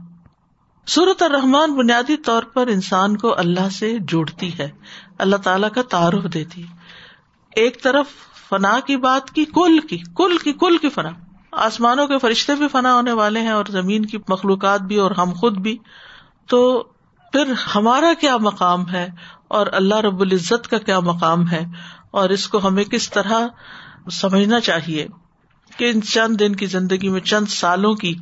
صورت 0.87 1.23
اور 1.23 1.31
رحمان 1.31 1.75
بنیادی 1.75 2.17
طور 2.17 2.43
پر 2.43 2.67
انسان 2.67 3.17
کو 3.17 3.39
اللہ 3.39 3.69
سے 3.69 3.97
جوڑتی 4.01 4.59
ہے، 4.59 4.71
اللہ 5.19 5.37
تعالی 5.37 5.67
کا 5.75 5.83
تعارف 5.83 6.35
دیتی 6.35 6.63
ایک 7.55 7.83
طرف 7.83 8.07
فنا 8.49 8.81
کی 8.87 8.97
بات 8.97 9.31
کی، 9.31 9.45
کل 9.45 9.79
کی 9.79 9.99
کل 10.17 10.37
کی 10.39 10.53
کل 10.53 10.79
کی 10.79 10.89
فنا۔ 10.89 11.26
آسمانوں 11.57 12.07
کے 12.07 12.19
فرشتے 12.19 12.55
بھی 12.55 12.69
فنا 12.69 12.95
ہونے 12.95 13.13
والے 13.13 13.41
ہیں 13.41 13.51
اور 13.51 13.65
زمین 13.69 14.07
کی 14.07 14.19
مخلوقات 14.29 14.81
بھی 14.81 14.97
اور 14.97 15.11
ہم 15.11 15.33
خود 15.33 15.59
بھی۔ 15.59 15.79
تو 16.47 16.83
پھر 17.33 17.53
ہمارا 17.75 18.13
کیا 18.21 18.37
مقام 18.37 18.91
ہے 18.91 19.09
اور 19.49 19.67
اللہ 19.73 19.95
رب 19.95 20.21
العزت 20.21 20.69
کا 20.69 20.79
کیا 20.79 21.01
مقام 21.01 21.51
ہے؟ 21.51 21.65
اور 22.11 22.31
اس 22.31 22.49
کو 22.49 22.69
ہمیں 22.69 22.85
کس 22.85 23.11
طرح 23.11 23.47
سمجھنا 24.13 24.61
چاہیے 24.61 25.07
کہ 25.77 25.91
ان 25.95 26.03
چند 26.03 26.41
دن 26.41 26.57
کی 26.57 26.67
زندگی 26.67 27.09
میں 27.09 27.21
چند 27.21 27.47
سالوں 27.47 27.95
کی 27.95 28.15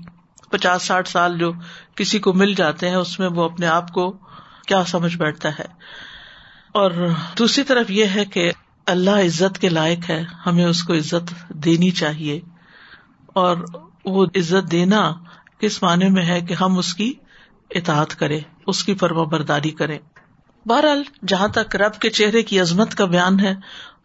پچاس 0.51 0.83
ساٹھ 0.83 1.09
سال 1.09 1.39
جو 1.39 1.53
کسی 1.95 2.19
کو 2.19 2.33
مل 2.33 2.55
جاتے 2.55 2.89
ہیں، 2.89 2.97
اس 2.97 3.19
میں 3.19 3.29
وہ 3.29 3.45
اپنے 3.45 3.67
آپ 3.67 3.93
کو 3.93 4.17
کیا 4.67 4.85
سمجھ 4.85 5.17
بیٹھتا 5.17 5.49
ہے؟ 5.59 5.67
اور 6.73 6.91
دوسری 7.39 7.65
طرف 7.65 7.91
یہ 7.91 8.05
ہے 8.15 8.25
کہ 8.25 8.53
اللہ 8.87 9.11
عزت 9.11 9.59
کے 9.59 9.69
لائق 9.69 10.11
ہے، 10.11 10.25
ہمیں 10.47 10.65
اس 10.65 10.83
کو 10.83 10.95
عزت 10.95 11.35
دینی 11.49 11.91
چاہیے۔ 11.91 12.41
اور 13.35 13.57
وہ 14.05 14.25
عزت 14.37 14.71
دینا 14.71 15.13
کس 15.59 15.83
معنی 15.83 16.09
میں 16.09 16.25
ہے 16.25 16.41
کہ 16.41 16.55
ہم 16.55 16.79
اس 16.79 16.95
کی 16.95 17.13
اطاعت 17.71 18.15
کرے 18.19 18.41
اس 18.67 18.83
کی 18.85 18.95
فرما 18.95 19.23
برداری 19.23 19.71
کرے 19.71 19.99
بہرحال، 20.67 21.03
جہاں 21.29 21.49
تک 21.49 21.77
رب 21.77 21.99
کے 22.01 22.11
چہرے 22.11 22.43
کی 22.43 22.61
عظمت 22.61 22.95
کا 22.95 23.05
بیان 23.05 23.41
ہے، 23.41 23.55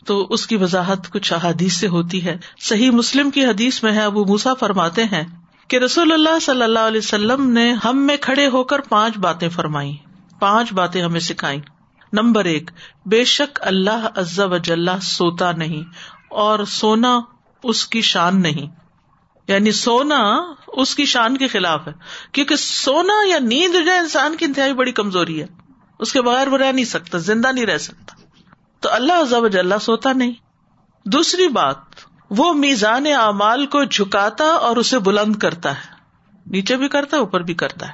تو 0.06 0.28
اس 0.30 0.46
کی 0.48 0.56
وضاحت 0.56 1.10
کچھ 1.12 1.34
احادیث 1.34 1.74
سے 1.74 1.88
ہوتی 1.88 2.26
ہے۔ 2.26 2.36
صحیح 2.60 2.92
مسلم 2.92 3.30
کی 3.30 3.46
حدیث 3.46 3.84
میں 3.84 3.92
ہے، 3.92 4.04
ابو 4.04 4.26
موسا 4.26 4.54
فرماتے 4.54 5.04
ہیں 5.04 5.24
کہ 5.68 5.78
رسول 5.78 6.12
اللہ 6.12 6.40
صلی 6.40 6.64
اللہ 6.64 6.88
علیہ 6.88 6.98
وسلم 6.98 7.50
نے 7.50 7.72
ہم 7.86 8.06
میں 8.08 8.18
کھڑے 8.18 8.48
ہو 8.48 8.64
کر 8.64 8.80
پانچ 8.80 9.18
باتیں 9.18 9.50
فرمائی 9.50 9.96
پانچ 10.40 10.74
باتیں 10.74 11.02
ہمیں 11.02 11.20
سکھائی 11.20 11.60
نمبر 12.14 12.46
ایک، 12.46 12.72
بے 13.06 13.24
شک 13.26 13.60
اللہ 13.62 14.08
عز 14.16 14.40
و 14.40 14.58
جل 14.58 14.90
سوتا 15.02 15.52
نہیں 15.52 15.84
اور 16.30 16.64
سونا 16.68 17.20
اس 17.64 17.86
کی 17.88 18.02
شان 18.02 18.42
نہیں۔ 18.42 18.68
یعنی 19.50 19.72
سونا 19.72 20.40
اس 20.68 20.96
کی 20.96 21.06
شان 21.06 21.38
کے 21.38 21.48
خلاف 21.48 21.88
ہے، 21.88 21.94
کیونکہ 22.32 22.56
سونا 22.56 23.14
یا 23.28 23.40
نیند 23.40 23.74
جو 23.74 23.92
انسان 24.00 24.36
کی 24.36 24.46
انتہائی 24.46 24.74
بڑی 24.74 24.92
کمزوری 24.92 25.42
ہے۔ 25.42 25.48
اس 26.00 26.14
کے 26.14 26.22
بغیر 26.22 26.48
وہ 26.48 26.58
رہ 26.58 26.72
نہیں 26.72 26.86
سکتا، 26.86 27.18
زندہ 27.18 27.52
نہیں 27.52 27.66
رہ 27.66 27.78
سکتا۔ 27.78 28.16
تو 28.80 28.90
اللہ 28.92 29.14
عز 29.14 29.34
و 29.34 29.48
جل 29.48 29.80
سوتا 29.82 30.14
نہیں۔ 30.14 30.32
دوسری 31.06 31.48
بات، 31.48 31.78
وہ 32.30 32.54
میزان 32.54 33.06
اعمال 33.08 33.66
کو 33.66 33.84
جھکاتا 33.84 34.44
اور 34.44 34.78
اسے 34.78 35.00
بلند 35.00 35.36
کرتا 35.36 35.72
ہے۔ 35.72 35.94
نیچے 36.46 36.78
بھی 36.78 36.88
کرتا 36.88 37.18
ہے، 37.18 37.22
اوپر 37.22 37.42
بھی 37.42 37.54
کرتا 37.54 37.88
ہے۔ 37.88 37.94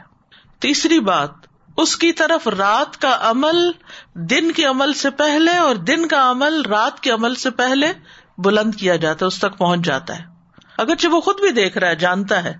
تیسری 0.59 0.99
بات، 0.99 1.31
اس 1.77 1.97
کی 1.97 2.11
طرف 2.11 2.47
رات 2.47 3.01
کا 3.01 3.17
عمل 3.21 3.71
دن 4.13 4.51
کے 4.51 4.65
عمل 4.65 4.93
سے 4.93 5.09
پہلے 5.09 5.57
اور 5.57 5.75
دن 5.75 6.07
کا 6.07 6.31
عمل 6.31 6.61
رات 6.61 6.99
کے 6.99 7.11
عمل 7.11 7.35
سے 7.35 7.49
پہلے 7.49 7.93
بلند 8.37 8.75
کیا 8.75 8.95
جاتا 8.95 9.25
ہے، 9.25 9.27
اس 9.27 9.39
تک 9.39 9.57
پہنچ 9.57 9.79
جاتا 9.81 10.19
ہے۔ 10.19 10.34
اگرچہ 10.77 11.07
وہ 11.07 11.21
خود 11.21 11.39
بھی 11.41 11.51
دیکھ 11.51 11.77
رہا 11.77 11.87
ہے، 11.87 11.95
جانتا 11.95 12.43
ہے، 12.43 12.53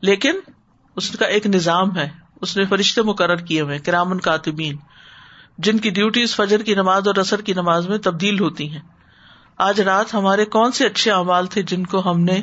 لیکن 0.00 0.34
اس 0.96 1.10
کا 1.10 1.26
ایک 1.26 1.46
نظام 1.46 1.96
ہے۔ 1.96 2.08
اس 2.40 2.56
نے 2.56 2.64
فرشتے 2.64 3.02
مقرر 3.02 3.36
کیے 3.36 3.60
ہوئے 3.60 3.78
کرامن 3.78 4.20
کاتبین، 4.20 4.76
جن 5.58 5.78
کی 5.78 5.90
ڈیوٹیز 5.90 6.36
فجر 6.36 6.62
کی 6.62 6.74
نماز 6.74 7.08
اور 7.08 7.16
اثر 7.16 7.40
کی 7.40 7.52
نماز 7.52 7.88
میں 7.88 7.98
تبدیل 7.98 8.40
ہوتی 8.40 8.70
ہیں۔ 8.70 8.80
آج 9.58 9.80
رات 9.80 10.14
ہمارے 10.14 10.44
کون 10.44 10.72
سے 10.72 10.86
اچھے 10.86 11.10
اعمال 11.10 11.46
تھے 11.46 11.62
جن 11.62 11.86
کو 11.86 12.10
ہم 12.10 12.20
نے 12.20 12.42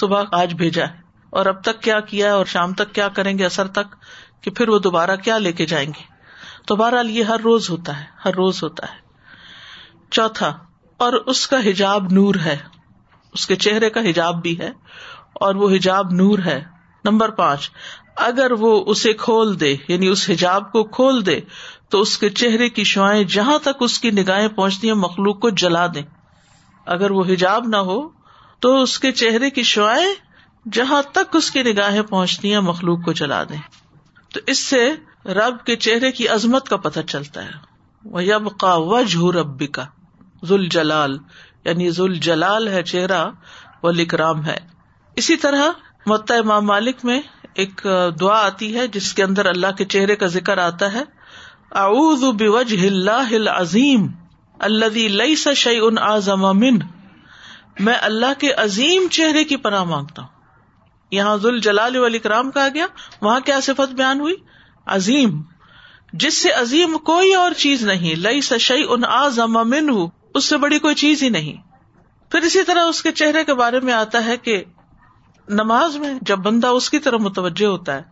صبح 0.00 0.22
آج 0.32 0.54
بھیجا 0.54 0.84
ہے؟ 0.84 1.00
اور 1.30 1.46
اب 1.46 1.62
تک 1.62 1.82
کیا 1.82 2.00
کیا 2.00 2.26
ہے 2.26 2.30
اور 2.30 2.46
شام 2.46 2.72
تک 2.72 2.94
کیا 2.94 3.08
کریں 3.08 3.38
گے؟ 3.38 3.44
اثر 3.44 3.66
تک 3.66 3.96
کہ 4.40 4.50
پھر 4.50 4.68
وہ 4.68 4.78
دوبارہ 4.78 5.16
کیا 5.16 5.38
لے 5.38 5.52
کے 5.52 5.66
جائیں 5.66 5.88
گے؟ 5.88 6.02
تو 6.66 6.76
بہرحال 6.76 7.10
یہ 7.10 7.22
ہر 7.22 7.40
روز 7.40 7.70
ہوتا 7.70 8.00
ہے، 8.00 8.04
ہر 8.24 8.34
روز 8.34 8.62
ہوتا 8.62 8.86
ہے۔ 8.92 8.98
چوتھا، 10.10 10.58
اور 10.96 11.12
اس 11.12 11.46
کا 11.46 11.68
حجاب 11.70 12.12
نور 12.12 12.34
ہے۔ 12.34 12.56
اس 13.36 13.46
کے 13.46 13.56
چہرے 13.56 13.90
کا 13.90 14.00
حجاب 14.00 14.42
بھی 14.42 14.58
ہے 14.58 14.70
اور 15.32 15.54
وہ 15.54 15.70
حجاب 15.70 16.12
نور 16.12 16.38
ہے۔ 16.38 16.64
نمبر 17.04 17.28
پانچ، 17.28 17.70
اگر 18.16 18.52
وہ 18.52 18.84
اسے 18.86 19.12
کھول 19.12 19.60
دے 19.60 19.76
یعنی 19.88 20.08
اس 20.08 20.30
حجاب 20.30 20.72
کو 20.72 20.84
کھول 20.84 21.26
دے، 21.26 21.40
تو 21.88 22.00
اس 22.00 22.18
کے 22.18 22.30
چہرے 22.30 22.68
کی 22.68 22.84
شوائیں 22.84 23.24
جہاں 23.24 23.58
تک 23.58 23.76
اس 23.80 23.98
کی 23.98 24.10
نگاہیں 24.10 24.48
پہنچتی 24.48 24.88
ہیں، 24.88 24.94
مخلوق 24.94 25.40
کو 25.40 25.50
جلا 25.50 25.86
دیں۔ 25.86 26.02
اگر 26.86 27.10
وہ 27.10 27.24
حجاب 27.24 27.64
نہ 27.66 27.76
ہو، 27.76 28.08
تو 28.60 28.82
اس 28.82 28.98
کے 28.98 29.12
چہرے 29.12 29.50
کی 29.50 29.62
شوائیں 29.62 30.14
جہاں 30.72 31.02
تک 31.12 31.36
اس 31.36 31.50
کی 31.50 31.62
نگاہیں 31.62 32.02
پہنچتی 32.02 32.52
ہیں، 32.52 32.60
مخلوق 32.60 33.04
کو 33.04 33.12
جلا 33.12 33.44
دیں۔ 33.44 33.60
تو 34.34 34.40
اس 34.46 34.58
سے 34.58 34.92
رب 35.24 35.64
کے 35.64 35.76
چہرے 35.76 36.12
کی 36.12 36.28
عظمت 36.28 36.68
کا 36.68 36.76
پتہ 36.76 37.00
چلتا 37.00 37.44
ہے۔ 37.44 37.50
وہ 38.04 38.24
یب 38.24 38.58
کا 38.58 38.74
وجہ 38.74 39.36
رب 39.36 39.72
کا 39.72 39.84
ذل 40.44 40.68
جلال 40.68 41.18
یعنی 41.66 41.90
ذل 41.90 42.14
جلال 42.14 42.68
ہے 42.68 42.82
چہرہ، 42.82 43.26
وہ 43.82 43.92
لکرام 43.92 44.44
ہے۔ 44.44 44.56
اسی 45.16 45.36
طرح 45.36 45.62
متا 46.06 46.34
امام 46.34 46.66
مالک 46.66 47.04
میں 47.04 47.20
ایک 47.54 47.86
دعا 48.20 48.46
آتی 48.46 48.76
ہے، 48.76 48.86
جس 48.86 49.14
کے 49.14 49.22
اندر 49.22 49.46
اللہ 49.46 49.66
کے 49.78 49.84
چہرے 49.84 50.16
کا 50.16 50.26
ذکر 50.26 50.58
آتا 50.58 50.92
ہے۔ 50.92 51.02
اعوذ 51.72 52.24
بوجہ 52.24 52.86
اللہ 52.86 53.34
العظیم 53.34 54.06
الذي 54.58 55.08
ليس 55.08 55.48
شيء 55.56 55.80
اعظم 56.00 56.58
من 56.58 56.78
میں 57.78 57.94
اللہ 58.02 58.38
کے 58.38 58.52
عظیم 58.52 59.08
چہرے 59.10 59.44
کی 59.44 59.56
پناہ 59.56 59.84
مانگتا 59.84 60.22
ہوں۔ 60.22 60.28
یہاں 61.10 61.36
ذل 61.36 61.58
جلال 61.58 61.96
والاکرام 61.96 62.50
کہا 62.50 62.68
گیا، 62.74 62.86
وہاں 63.20 63.40
کیا 63.40 63.60
صفت 63.60 63.94
بیان 63.94 64.20
ہوئی؟ 64.20 64.34
عظیم۔ 64.86 65.42
جس 66.12 66.42
سے 66.42 66.50
عظیم 66.50 66.98
کوئی 66.98 67.34
اور 67.34 67.50
چیز 67.52 67.82
نہیں 67.82 68.14
لئی 68.14 68.40
سشئی 68.40 68.84
ان 68.88 69.04
آزم 69.04 69.52
من 69.52 69.90
اس 70.36 70.44
سے 70.44 70.56
بڑی 70.56 70.78
کوئی 70.78 70.94
چیز 70.94 71.22
ہی 71.22 71.28
نہیں۔ 71.28 71.56
پھر 72.30 72.40
اسی 72.40 72.62
طرح 72.62 72.84
اس 72.84 73.02
کے 73.02 73.12
چہرے 73.12 73.44
کے 73.44 73.54
بارے 73.54 73.80
میں 73.80 73.92
آتا 73.92 74.24
ہے 74.24 74.36
کہ 74.36 74.64
نماز 75.48 75.96
میں 75.96 76.14
جب 76.22 76.38
بندہ 76.38 76.66
اس 76.66 76.90
کی 76.90 76.98
طرف 76.98 77.20
متوجہ 77.20 77.66
ہوتا 77.66 77.94
ہے، 77.94 78.02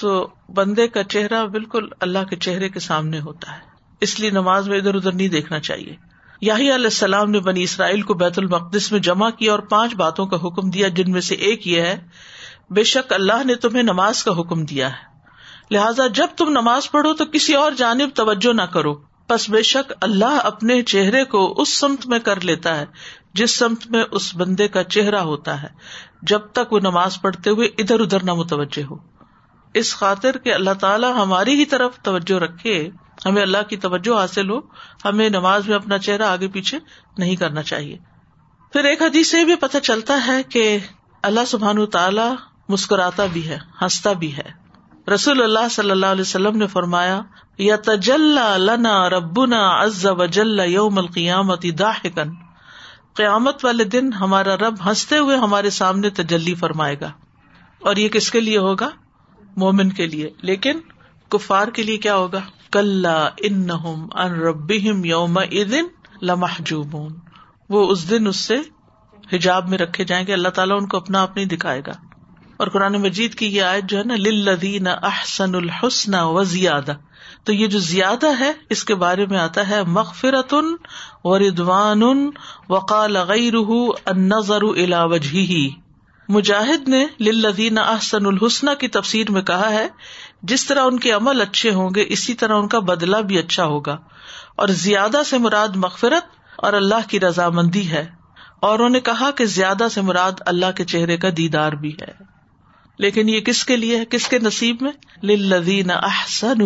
تو 0.00 0.28
بندے 0.54 0.88
کا 0.88 1.04
چہرہ 1.04 1.44
بالکل 1.44 1.88
اللہ 2.00 2.24
کے 2.30 2.36
چہرے 2.36 2.68
کے 2.68 2.80
سامنے 2.80 3.20
ہوتا 3.20 3.52
ہے۔ 3.52 3.62
اس 4.00 4.20
لیے 4.20 4.30
نماز 4.30 4.68
میں 4.68 4.78
ادھر 4.78 4.94
ادھر 4.94 5.12
نہیں 5.12 5.28
دیکھنا 5.28 5.60
چاہیے۔ 5.60 5.96
یاہی 6.40 6.74
علیہ 6.74 6.84
السلام 6.84 7.30
نے 7.30 7.40
بنی 7.40 7.62
اسرائیل 7.62 8.02
کو 8.02 8.14
بیت 8.14 8.38
المقدس 8.38 8.92
میں 8.92 9.00
جمع 9.00 9.30
کیا 9.30 9.52
اور 9.52 9.58
پانچ 9.58 9.94
باتوں 9.94 10.26
کا 10.26 10.36
حکم 10.36 10.70
دیا، 10.70 10.88
جن 10.88 11.12
میں 11.12 11.20
سے 11.20 11.34
ایک 11.34 11.66
یہ 11.66 11.80
ہے، 11.80 12.06
بے 12.70 12.84
شک 12.84 13.12
اللہ 13.12 13.44
نے 13.44 13.54
تمہیں 13.54 13.82
نماز 13.82 14.24
کا 14.24 14.40
حکم 14.40 14.64
دیا 14.64 14.88
ہے۔ 14.88 15.12
لہٰذا 15.70 16.06
جب 16.06 16.26
تم 16.36 16.48
نماز 16.48 16.90
پڑھو 16.90 17.12
تو 17.12 17.24
کسی 17.24 17.54
اور 17.54 17.72
جانب 17.72 18.08
توجہ 18.14 18.52
نہ 18.52 18.62
کرو۔ 18.62 19.11
بس 19.32 19.50
بے 19.50 19.62
شک 19.62 19.92
اللہ 20.00 20.38
اپنے 20.44 20.82
چہرے 20.82 21.24
کو 21.24 21.54
اس 21.60 21.78
سمت 21.78 22.06
میں 22.06 22.18
کر 22.18 22.40
لیتا 22.40 22.80
ہے، 22.80 22.84
جس 23.34 23.58
سمت 23.58 23.86
میں 23.86 24.04
اس 24.10 24.36
بندے 24.36 24.68
کا 24.68 24.84
چہرہ 24.84 25.18
ہوتا 25.18 25.62
ہے۔ 25.62 25.68
جب 26.22 26.38
تک 26.38 26.72
وہ 26.72 26.78
نماز 26.80 27.20
پڑھتے 27.20 27.50
ہوئے 27.50 27.68
ادھر 27.78 28.00
ادھر 28.00 28.22
نہ 28.22 28.34
متوجہ 28.34 28.82
ہو۔ 28.90 28.96
اس 29.74 29.96
خاطر 29.96 30.38
کہ 30.38 30.54
اللہ 30.54 30.70
تعالیٰ 30.80 31.14
ہماری 31.14 31.54
ہی 31.54 31.64
طرف 31.64 31.98
توجہ 31.98 32.38
رکھے، 32.38 32.88
ہمیں 33.26 33.42
اللہ 33.42 33.62
کی 33.68 33.76
توجہ 33.76 34.14
حاصل 34.14 34.50
ہو، 34.50 34.58
ہمیں 35.04 35.28
نماز 35.28 35.68
میں 35.68 35.76
اپنا 35.76 35.98
چہرہ 35.98 36.22
آگے 36.22 36.48
پیچھے 36.48 36.78
نہیں 37.18 37.36
کرنا 37.36 37.62
چاہیے۔ 37.62 37.98
پھر 38.72 38.84
ایک 38.84 39.02
حدیث 39.02 39.30
سے 39.30 39.44
بھی 39.44 39.54
پتہ 39.54 39.78
چلتا 39.78 40.26
ہے 40.26 40.42
کہ 40.42 40.78
اللہ 41.22 41.44
سبحان 41.46 41.86
تعالیٰ 41.86 42.34
مسکراتا 42.68 43.26
بھی 43.26 43.48
ہے، 43.48 43.58
ہنستا 43.82 44.12
بھی 44.12 44.36
ہے۔ 44.36 44.62
رسول 45.14 45.42
اللہ 45.42 45.68
صلی 45.70 45.90
اللہ 45.90 46.06
علیہ 46.06 46.20
وسلم 46.20 46.56
نے 46.56 46.66
فرمایا 46.66 47.20
یا 47.58 47.76
لنا 48.56 49.10
ربنا 49.10 49.84
عز 49.84 50.06
وجل 50.06 50.60
یوم 50.66 50.98
القیامت 50.98 51.66
داحکن 51.78 52.30
قیامت 53.14 53.64
والے 53.64 53.84
دن 53.84 54.12
ہمارا 54.12 54.56
رب 54.56 54.74
ہنستے 54.86 55.18
ہوئے 55.18 55.36
ہمارے 55.36 55.70
سامنے 55.70 56.10
تجلی 56.10 56.54
فرمائے 56.54 56.96
گا۔ 57.00 57.12
اور 57.80 57.96
یہ 57.96 58.08
کس 58.08 58.30
کے 58.30 58.40
لیے 58.40 58.58
ہوگا؟ 58.58 58.90
مومن 59.56 59.90
کے 59.90 60.06
لیے۔ 60.06 60.30
لیکن 60.42 60.80
کفار 61.28 61.68
کے 61.68 61.82
لیے 61.82 61.96
کیا 61.96 62.14
ہوگا؟ 62.14 62.40
کل 62.72 63.06
ان 63.40 63.70
ان 64.14 64.32
رب 64.32 64.70
یوم 65.04 65.38
ادن 65.38 65.84
لمحجوبون۔ 66.22 67.12
وہ 67.68 67.88
اس 67.88 68.10
دن 68.10 68.26
اس 68.26 68.36
سے 68.36 68.56
حجاب 69.32 69.68
میں 69.68 69.78
رکھے 69.78 70.04
جائیں 70.04 70.26
گے۔ 70.26 70.32
اللہ 70.32 70.48
تعالیٰ 70.48 70.76
ان 70.80 70.86
کو 70.86 70.96
اپنا 70.96 71.22
آپ 71.22 71.36
نہیں 71.36 71.46
دکھائے 71.46 71.82
گا۔ 71.86 71.92
اور 72.56 72.68
قرآن 72.68 72.92
مجید 72.92 73.34
کی 73.34 73.46
یہ 73.46 73.62
آیت 73.62 73.84
جو 73.84 73.98
ہے 73.98 74.04
نا 74.04 74.14
لدین 74.16 74.86
احسن 74.86 75.54
الحسن 75.54 76.14
و 76.14 76.42
زیادہ 76.42 76.92
تو 77.44 77.52
یہ 77.52 77.66
جو 77.66 77.78
زیادہ 77.78 78.38
ہے، 78.40 78.52
اس 78.70 78.84
کے 78.84 78.94
بارے 78.94 79.26
میں 79.26 79.38
آتا 79.38 79.68
ہے 79.68 79.82
مغفرت 79.82 80.54
و 81.24 81.38
ردوان 81.38 82.02
وقال 82.68 83.16
غیر 83.16 83.54
النظر 84.06 84.62
الى 84.62 84.96
وجهه 84.96 85.82
مجاہد 86.28 86.88
نے 86.88 87.06
للذین 87.20 87.78
احسن 87.78 88.26
الحسن 88.26 88.66
کی 88.80 88.88
تفسیر 88.88 89.30
میں 89.30 89.42
کہا 89.42 89.70
ہے، 89.70 89.88
جس 90.42 90.66
طرح 90.66 90.82
ان 90.84 90.98
کے 90.98 91.12
عمل 91.12 91.40
اچھے 91.40 91.70
ہوں 91.70 91.90
گے، 91.94 92.04
اسی 92.08 92.34
طرح 92.34 92.54
ان 92.54 92.68
کا 92.68 92.78
بدلا 92.78 93.20
بھی 93.20 93.38
اچھا 93.38 93.64
ہوگا۔ 93.64 93.98
اور 94.56 94.68
زیادہ 94.68 95.20
سے 95.26 95.38
مراد 95.38 95.68
مغفرت 95.76 96.24
اور 96.56 96.72
اللہ 96.72 97.08
کی 97.08 97.20
رضامندی 97.20 97.90
ہے۔ 97.90 98.08
اور 98.60 98.74
انہوں 98.74 98.90
نے 98.90 99.00
کہا 99.00 99.30
کہ 99.30 99.44
زیادہ 99.44 99.86
سے 99.90 100.00
مراد 100.00 100.32
اللہ 100.46 100.66
کے 100.76 100.84
چہرے 100.84 101.16
کا 101.16 101.28
دیدار 101.36 101.72
بھی 101.72 101.96
ہے۔ 102.00 102.32
لیکن 102.98 103.28
یہ 103.28 103.40
کس 103.40 103.64
کے 103.64 103.76
لیے 103.76 103.96
ہے؟ 103.96 104.04
کس 104.04 104.28
کے 104.28 104.38
نصیب 104.38 104.76
میں؟ 104.80 104.92
للذین 105.22 105.90
احسن 105.90 106.62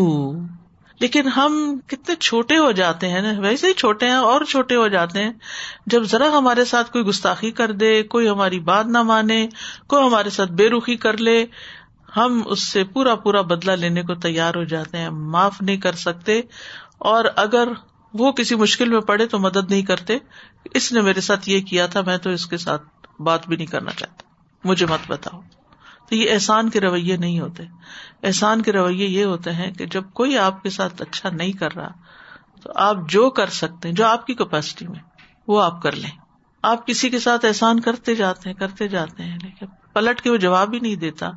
لیکن 1.00 1.28
ہم 1.28 1.78
کتنے 1.86 2.14
چھوٹے 2.14 2.56
ہو 2.58 2.72
جاتے 2.72 3.08
ہیں 3.08 3.22
نا، 3.22 3.40
ویسے 3.40 3.66
ہی 3.66 3.72
چھوٹے 3.72 4.06
ہیں 4.06 4.14
اور 4.14 4.40
چھوٹے 4.44 4.76
ہو 4.76 4.88
جاتے 4.88 5.22
ہیں۔ 5.22 5.32
جب 5.86 6.02
ذرا 6.02 6.28
ہمارے 6.28 6.64
ساتھ 6.64 6.92
کوئی 6.92 7.04
گستاخی 7.04 7.50
کر 7.50 7.72
دے، 7.72 8.02
کوئی 8.02 8.28
ہماری 8.28 8.60
بات 8.60 8.86
نہ 8.86 9.02
مانے، 9.02 9.48
کوئی 9.86 10.06
ہمارے 10.06 10.30
ساتھ 10.30 10.52
بے 10.52 10.70
رخی 10.70 10.96
کر 10.96 11.16
لے، 11.16 11.46
ہم 12.16 12.42
اس 12.46 12.68
سے 12.68 12.84
پورا 12.84 13.14
پورا 13.14 13.40
بدلا 13.40 13.74
لینے 13.74 14.02
کو 14.02 14.14
تیار 14.14 14.54
ہو 14.54 14.64
جاتے 14.64 14.98
ہیں، 14.98 15.10
معاف 15.10 15.62
نہیں 15.62 15.76
کر 15.76 15.92
سکتے۔ 15.92 16.40
اور 16.98 17.24
اگر 17.36 17.68
وہ 18.14 18.32
کسی 18.32 18.54
مشکل 18.54 18.88
میں 18.88 19.00
پڑے 19.00 19.26
تو 19.26 19.38
مدد 19.38 19.70
نہیں 19.70 19.82
کرتے۔ 19.82 20.18
اس 20.74 20.92
نے 20.92 21.00
میرے 21.00 21.20
ساتھ 21.20 21.48
یہ 21.48 21.60
کیا 21.60 21.86
تھا، 21.86 22.00
میں 22.00 22.16
تو 22.16 22.30
اس 22.30 22.46
کے 22.46 22.56
ساتھ 22.56 22.82
بات 23.22 23.48
بھی 23.48 23.56
نہیں 23.56 23.66
کرنا 23.66 23.90
چاہتا۔ 23.90 24.22
مجھے 24.64 24.86
مت 24.86 25.00
بتاؤ۔ 25.08 25.40
تو 26.08 26.14
یہ 26.14 26.32
احسان 26.32 26.70
کے 26.70 26.80
رویے 26.80 27.16
نہیں 27.16 27.40
ہوتے۔ 27.40 27.62
احسان 28.22 28.62
کے 28.62 28.72
رویے 28.72 29.06
یہ 29.06 29.24
ہوتے 29.24 29.52
ہیں 29.52 29.70
کہ 29.70 29.86
جب 29.86 30.04
کوئی 30.12 30.38
آپ 30.38 30.62
کے 30.62 30.70
ساتھ 30.70 31.02
اچھا 31.02 31.30
نہیں 31.30 31.52
کر 31.52 31.76
رہا، 31.76 31.88
تو 32.62 32.72
آپ 32.74 32.96
جو 33.08 33.30
کر 33.30 33.46
سکتے 33.46 33.88
ہیں، 33.88 33.94
جو 33.94 34.06
آپ 34.06 34.26
کی 34.26 34.34
کیپیسٹی 34.34 34.86
میں، 34.86 35.00
وہ 35.48 35.62
آپ 35.62 35.82
کر 35.82 35.92
لیں۔ 35.92 36.10
آپ 36.62 36.86
کسی 36.86 37.10
کے 37.10 37.18
ساتھ 37.18 37.44
احسان 37.44 37.80
کرتے 37.80 38.14
جاتے 38.14 38.48
ہیں، 38.48 38.56
کرتے 38.56 38.88
جاتے 38.88 39.22
ہیں، 39.22 39.38
لیکن 39.42 39.66
پلٹ 39.92 40.20
کے 40.20 40.30
وہ 40.30 40.36
جواب 40.36 40.74
ہی 40.74 40.78
نہیں 40.78 40.96
دیتا۔ 40.96 41.30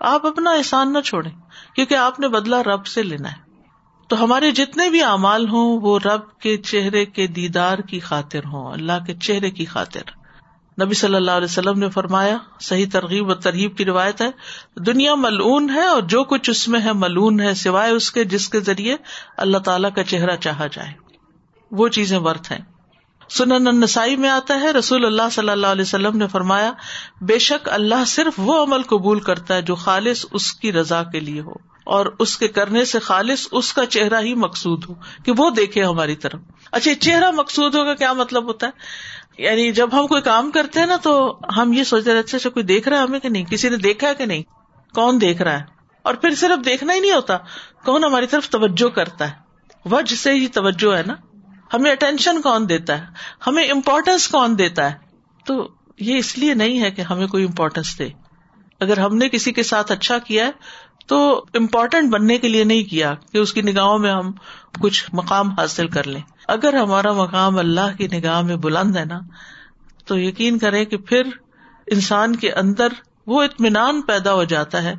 آپ 0.00 0.26
اپنا 0.26 0.50
احسان 0.50 0.92
نہ 0.92 0.98
چھوڑے 1.00 1.30
کیونکہ 1.74 1.94
آپ 1.94 2.20
نے 2.20 2.28
بدلا 2.28 2.62
رب 2.62 2.86
سے 2.86 3.02
لینا 3.02 3.32
ہے۔ 3.32 3.52
تو 4.08 4.24
ہمارے 4.24 4.50
جتنے 4.50 4.90
بھی 4.90 5.02
اعمال 5.02 5.48
ہوں، 5.48 5.80
وہ 5.80 5.98
رب 6.04 6.40
کے 6.40 6.56
چہرے 6.56 7.04
کے 7.04 7.26
دیدار 7.26 7.78
کی 7.78 8.00
خاطر 8.00 8.38
ہوں، 8.38 8.72
اللہ 8.72 9.04
کے 9.06 9.14
چہرے 9.14 9.50
کی 9.50 9.64
خاطر۔ 9.64 10.21
نبی 10.80 10.94
صلی 10.94 11.14
اللہ 11.14 11.30
علیہ 11.30 11.44
وسلم 11.44 11.78
نے 11.78 11.90
فرمایا، 11.90 12.38
صحیح 12.60 12.86
ترغیب 12.92 13.28
و 13.28 13.34
ترغیب 13.34 13.76
کی 13.76 13.84
روایت 13.84 14.22
ہے، 14.22 14.30
دنیا 14.76 15.14
ملعون 15.14 15.70
ہے 15.70 15.86
اور 15.86 16.02
جو 16.02 16.24
کچھ 16.24 16.50
اس 16.50 16.68
میں 16.68 16.80
ہے 16.80 16.92
ملون 16.92 17.40
ہے، 17.40 17.54
سوائے 17.54 17.92
اس 17.92 18.12
کے 18.12 18.24
جس 18.24 18.48
کے 18.48 18.60
ذریعے 18.60 18.96
اللہ 19.36 19.58
تعالیٰ 19.58 19.90
کا 19.94 20.04
چہرہ 20.04 20.36
چاہا 20.36 20.66
جائے۔ 20.66 20.92
وہ 21.70 21.88
چیزیں 21.88 22.18
ورت 22.18 22.50
ہیں۔ 22.50 22.58
سنن 23.30 23.66
النسائی 23.66 24.16
میں 24.16 24.28
آتا 24.28 24.60
ہے، 24.60 24.70
رسول 24.70 25.04
اللہ 25.04 25.22
صلی 25.32 25.48
اللہ 25.48 25.66
علیہ 25.66 25.82
وسلم 25.82 26.16
نے 26.16 26.26
فرمایا، 26.26 26.72
بے 27.20 27.38
شک 27.38 27.68
اللہ 27.68 28.04
صرف 28.06 28.32
وہ 28.36 28.62
عمل 28.62 28.82
قبول 28.82 29.20
کرتا 29.20 29.54
ہے 29.54 29.62
جو 29.62 29.74
خالص 29.74 30.26
اس 30.32 30.52
کی 30.52 30.72
رضا 30.72 31.02
کے 31.02 31.20
لیے 31.20 31.40
ہو۔ 31.40 31.72
اور 31.84 32.06
اس 32.18 32.38
کے 32.38 32.48
کرنے 32.48 32.84
سے 32.84 32.98
خالص 32.98 33.48
اس 33.52 33.72
کا 33.72 33.86
چہرہ 33.86 34.20
ہی 34.20 34.34
مقصود 34.34 34.84
ہو، 34.88 34.94
کہ 35.24 35.32
وہ 35.38 35.50
دیکھے 35.50 35.84
ہماری 35.84 36.16
طرف۔ 36.16 36.40
اچھا 36.72 36.94
چہرہ 36.94 37.30
مقصود 37.30 37.74
ہوگا 37.74 37.94
کیا 37.94 38.12
مطلب 38.12 38.44
ہوتا 38.44 38.66
ہے؟ 38.66 38.72
یعنی 39.38 39.72
جب 39.72 40.00
ہم 40.00 40.06
کوئی 40.06 40.22
کام 40.22 40.50
کرتے 40.50 40.80
ہیں 40.80 40.86
نا 40.86 40.96
تو 40.96 41.40
ہم 41.56 41.72
یہ 41.72 41.84
سوچتے 41.84 42.10
رہتے 42.10 42.18
اچھا،, 42.18 42.38
اچھا 42.38 42.50
کوئی 42.50 42.64
دیکھ 42.64 42.88
رہا 42.88 42.98
ہے 42.98 43.02
ہمیں 43.02 43.20
کہ 43.20 43.28
نہیں؟ 43.28 43.44
کسی 43.44 43.68
نے 43.68 43.76
دیکھا 43.76 44.08
ہے 44.08 44.14
کہ 44.14 44.26
نہیں؟ 44.26 44.42
کون 44.94 45.20
دیکھ 45.20 45.42
رہا 45.42 45.58
ہے؟ 45.58 45.64
اور 46.02 46.14
پھر 46.14 46.34
صرف 46.34 46.64
دیکھنا 46.64 46.94
ہی 46.94 47.00
نہیں 47.00 47.12
ہوتا، 47.12 47.36
کون 47.84 48.04
ہماری 48.04 48.26
طرف 48.26 48.48
توجہ 48.48 48.88
کرتا 48.88 49.30
ہے؟ 49.30 49.34
وجہ 49.84 50.14
سے 50.14 50.32
ہی 50.32 50.48
توجہ 50.48 50.96
ہے 50.96 51.02
نا؟ 51.06 51.14
ہمیں 51.74 51.90
اٹینشن 51.90 52.42
کون 52.42 52.68
دیتا 52.68 52.98
ہے؟ 52.98 53.06
ہمیں 53.46 53.64
امپورٹینس 53.64 54.28
کون 54.28 54.58
دیتا 54.58 54.90
ہے؟ 54.90 54.96
تو 55.46 55.68
یہ 56.00 56.18
اس 56.18 56.38
لیے 56.38 56.54
نہیں 56.54 56.80
ہے 56.80 56.90
کہ 56.90 57.02
ہمیں 57.02 57.26
کوئی 57.26 57.44
امپورٹینس 57.44 57.98
دے۔ 57.98 58.08
اگر 58.80 58.98
ہم 58.98 59.16
نے 59.16 59.28
کسی 59.28 59.52
کے 59.52 59.62
ساتھ 59.62 59.92
اچھا 59.92 60.18
کیا 60.18 60.46
ہے 60.46 60.50
تو 61.06 61.44
امپورٹینٹ 61.54 62.12
بننے 62.12 62.38
کے 62.38 62.48
لیے 62.48 62.64
نہیں 62.64 62.82
کیا 62.82 63.14
کہ 63.32 63.38
اس 63.38 63.52
کی 63.52 63.62
نگاہوں 63.62 63.98
میں 63.98 64.12
ہم 64.12 64.32
کچھ 64.80 65.04
مقام 65.12 65.48
حاصل 65.48 65.88
کر 65.88 66.06
لیں۔ 66.06 66.20
اگر 66.48 66.74
ہمارا 66.74 67.12
مقام 67.12 67.58
اللہ 67.58 67.96
کی 67.98 68.06
نگاہ 68.06 68.40
میں 68.40 68.56
بلند 68.56 68.96
ہے 68.96 69.04
نا، 69.04 69.20
تو 70.06 70.18
یقین 70.18 70.58
کرے 70.58 70.84
کہ 70.84 70.96
پھر 70.96 71.22
انسان 71.86 72.36
کے 72.36 72.52
اندر 72.52 72.88
وہ 73.26 73.42
اطمینان 73.42 74.02
پیدا 74.02 74.34
ہو 74.34 74.44
جاتا 74.44 74.82
ہے 74.82 74.94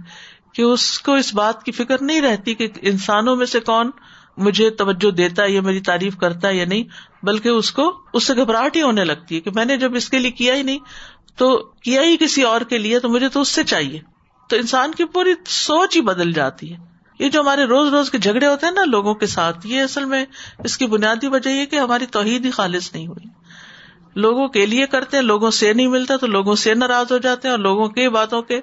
کہ 0.53 0.61
اس 0.61 0.99
کو 0.99 1.13
اس 1.13 1.33
بات 1.33 1.63
کی 1.63 1.71
فکر 1.71 2.01
نہیں 2.01 2.21
رہتی 2.21 2.55
کہ 2.55 2.67
انسانوں 2.81 3.35
میں 3.35 3.45
سے 3.45 3.59
کون 3.59 3.91
مجھے 4.37 4.69
توجہ 4.69 5.11
دیتا 5.11 5.43
ہے 5.43 5.51
یا 5.51 5.61
میری 5.61 5.79
تعریف 5.79 6.17
کرتا 6.17 6.47
ہے 6.47 6.55
یا 6.55 6.65
نہیں، 6.65 6.83
بلکہ 7.25 7.49
اس 7.49 7.71
کو، 7.71 7.99
اس 8.13 8.23
سے 8.23 8.33
گھبراہٹ 8.35 8.75
ہی 8.75 8.81
ہونے 8.81 9.03
لگتی 9.03 9.35
ہے 9.35 9.39
کہ 9.39 9.51
میں 9.55 9.65
نے 9.65 9.77
جب 9.77 9.95
اس 9.95 10.09
کے 10.09 10.19
لیے 10.19 10.31
کیا 10.31 10.55
ہی 10.55 10.63
نہیں، 10.63 10.79
تو 11.35 11.57
کیا 11.57 12.01
ہی 12.01 12.17
کسی 12.19 12.41
اور 12.41 12.61
کے 12.61 12.77
لیے، 12.77 12.99
تو 12.99 13.09
مجھے 13.09 13.29
تو 13.29 13.41
اس 13.41 13.47
سے 13.47 13.63
چاہیے۔ 13.63 14.12
تو 14.49 14.55
انسان 14.55 14.91
کی 14.91 15.05
پوری 15.05 15.33
سوچ 15.45 15.95
ہی 15.95 16.01
بدل 16.01 16.31
جاتی 16.31 16.73
ہے۔ 16.73 16.77
یہ 17.19 17.29
جو 17.29 17.41
ہمارے 17.41 17.63
روز 17.63 17.93
روز 17.93 18.11
کے 18.11 18.17
جھگڑے 18.17 18.47
ہوتے 18.47 18.65
ہیں 18.65 18.73
نا 18.73 18.83
لوگوں 18.85 19.13
کے 19.13 19.27
ساتھ، 19.27 19.67
یہ 19.67 19.81
اصل 19.81 20.05
میں 20.05 20.25
اس 20.63 20.77
کی 20.77 20.85
بنیادی 20.85 21.27
وجہ 21.27 21.49
یہ 21.49 21.65
کہ 21.65 21.75
ہماری 21.75 22.05
توحید 22.05 22.45
ہی 22.45 22.51
خالص 22.51 22.93
نہیں 22.93 23.07
ہوئی۔ 23.07 23.27
لوگوں 24.15 24.47
کے 24.47 24.65
لیے 24.65 24.87
کرتے 24.87 25.17
ہیں، 25.17 25.23
لوگوں 25.23 25.51
سے 25.51 25.73
نہیں 25.73 25.87
ملتا 25.87 26.17
تو 26.17 26.27
لوگوں 26.27 26.55
سے 26.55 26.73
ناراض 26.73 27.11
ہو 27.11 27.17
جاتے 27.17 27.47
ہیں 27.47 27.51
اور 27.53 27.59
لوگوں 27.59 27.87
کی 27.87 28.09
باتوں 28.09 28.41
کے 28.41 28.59